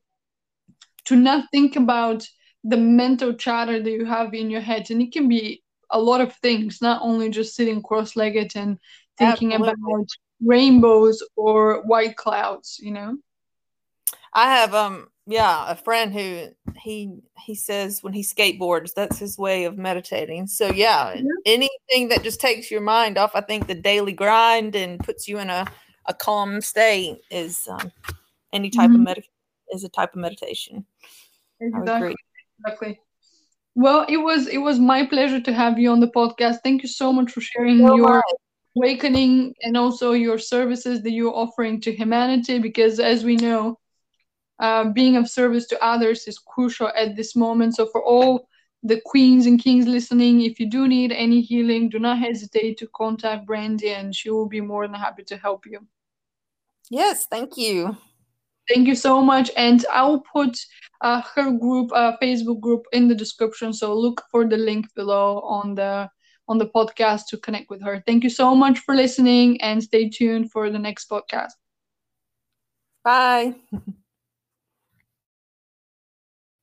to 1.04 1.16
not 1.16 1.44
think 1.52 1.76
about 1.76 2.26
the 2.64 2.76
mental 2.76 3.34
chatter 3.34 3.82
that 3.82 3.90
you 3.90 4.04
have 4.04 4.32
in 4.34 4.50
your 4.50 4.60
head 4.60 4.90
and 4.90 5.02
it 5.02 5.12
can 5.12 5.28
be 5.28 5.62
a 5.90 5.98
lot 5.98 6.20
of 6.20 6.34
things 6.36 6.80
not 6.80 7.00
only 7.02 7.28
just 7.28 7.54
sitting 7.54 7.82
cross-legged 7.82 8.52
and 8.56 8.78
thinking 9.18 9.52
Absolutely. 9.52 9.92
about 9.92 10.08
rainbows 10.42 11.22
or 11.36 11.82
white 11.82 12.16
clouds 12.16 12.78
you 12.80 12.92
know 12.92 13.16
I 14.34 14.56
have 14.56 14.74
um 14.74 15.08
yeah 15.26 15.70
a 15.70 15.76
friend 15.76 16.12
who 16.12 16.48
he 16.76 17.12
he 17.38 17.54
says 17.54 18.02
when 18.02 18.12
he 18.12 18.22
skateboards 18.22 18.92
that's 18.94 19.18
his 19.18 19.38
way 19.38 19.64
of 19.64 19.78
meditating. 19.78 20.46
So 20.48 20.70
yeah, 20.70 21.14
yeah. 21.14 21.22
anything 21.46 22.08
that 22.08 22.22
just 22.22 22.40
takes 22.40 22.70
your 22.70 22.80
mind 22.80 23.16
off. 23.16 23.32
I 23.34 23.40
think 23.40 23.66
the 23.66 23.74
daily 23.74 24.12
grind 24.12 24.74
and 24.74 24.98
puts 24.98 25.28
you 25.28 25.38
in 25.38 25.50
a 25.50 25.66
a 26.06 26.14
calm 26.14 26.60
state 26.60 27.20
is 27.30 27.68
um, 27.68 27.92
any 28.52 28.70
type 28.70 28.90
mm-hmm. 28.90 29.06
of 29.06 29.16
med 29.16 29.24
is 29.72 29.84
a 29.84 29.88
type 29.88 30.14
of 30.14 30.20
meditation. 30.20 30.84
Exactly. 31.60 32.14
Exactly. 32.60 33.00
Well, 33.74 34.06
it 34.08 34.18
was 34.18 34.46
it 34.46 34.58
was 34.58 34.78
my 34.78 35.04
pleasure 35.06 35.40
to 35.40 35.52
have 35.52 35.78
you 35.78 35.90
on 35.90 36.00
the 36.00 36.08
podcast. 36.08 36.58
Thank 36.62 36.82
you 36.82 36.88
so 36.88 37.12
much 37.12 37.32
for 37.32 37.40
sharing 37.40 37.78
your 37.78 38.22
awakening 38.76 39.54
and 39.62 39.76
also 39.76 40.12
your 40.12 40.38
services 40.38 41.02
that 41.02 41.10
you're 41.10 41.34
offering 41.34 41.80
to 41.82 41.92
humanity. 41.92 42.58
Because 42.58 43.00
as 43.00 43.24
we 43.24 43.36
know, 43.36 43.78
uh, 44.60 44.84
being 44.90 45.16
of 45.16 45.28
service 45.28 45.66
to 45.68 45.84
others 45.84 46.28
is 46.28 46.38
crucial 46.38 46.90
at 46.96 47.16
this 47.16 47.34
moment. 47.34 47.74
So 47.74 47.86
for 47.86 48.02
all 48.04 48.48
the 48.84 49.00
queens 49.04 49.46
and 49.46 49.60
kings 49.60 49.86
listening, 49.86 50.42
if 50.42 50.60
you 50.60 50.70
do 50.70 50.86
need 50.86 51.10
any 51.10 51.40
healing, 51.40 51.88
do 51.88 51.98
not 51.98 52.18
hesitate 52.18 52.78
to 52.78 52.88
contact 52.94 53.46
Brandy, 53.46 53.90
and 53.90 54.14
she 54.14 54.30
will 54.30 54.46
be 54.46 54.60
more 54.60 54.86
than 54.86 54.94
happy 54.94 55.24
to 55.24 55.36
help 55.36 55.66
you. 55.66 55.80
Yes, 56.90 57.26
thank 57.26 57.56
you. 57.56 57.96
Thank 58.72 58.88
you 58.88 58.94
so 58.94 59.20
much. 59.20 59.50
And 59.56 59.84
I'll 59.92 60.20
put 60.32 60.58
uh, 61.00 61.22
her 61.34 61.50
group, 61.50 61.90
uh, 61.94 62.16
Facebook 62.22 62.60
group, 62.60 62.84
in 62.92 63.08
the 63.08 63.14
description. 63.14 63.72
So 63.72 63.94
look 63.94 64.22
for 64.30 64.46
the 64.46 64.56
link 64.56 64.86
below 64.94 65.40
on 65.40 65.74
the 65.74 66.08
on 66.46 66.58
the 66.58 66.66
podcast 66.66 67.26
to 67.28 67.38
connect 67.38 67.70
with 67.70 67.82
her. 67.82 68.02
Thank 68.06 68.22
you 68.22 68.30
so 68.30 68.54
much 68.54 68.78
for 68.80 68.94
listening, 68.94 69.60
and 69.62 69.82
stay 69.82 70.08
tuned 70.08 70.50
for 70.50 70.70
the 70.70 70.78
next 70.78 71.08
podcast. 71.08 71.52
Bye. 73.02 73.54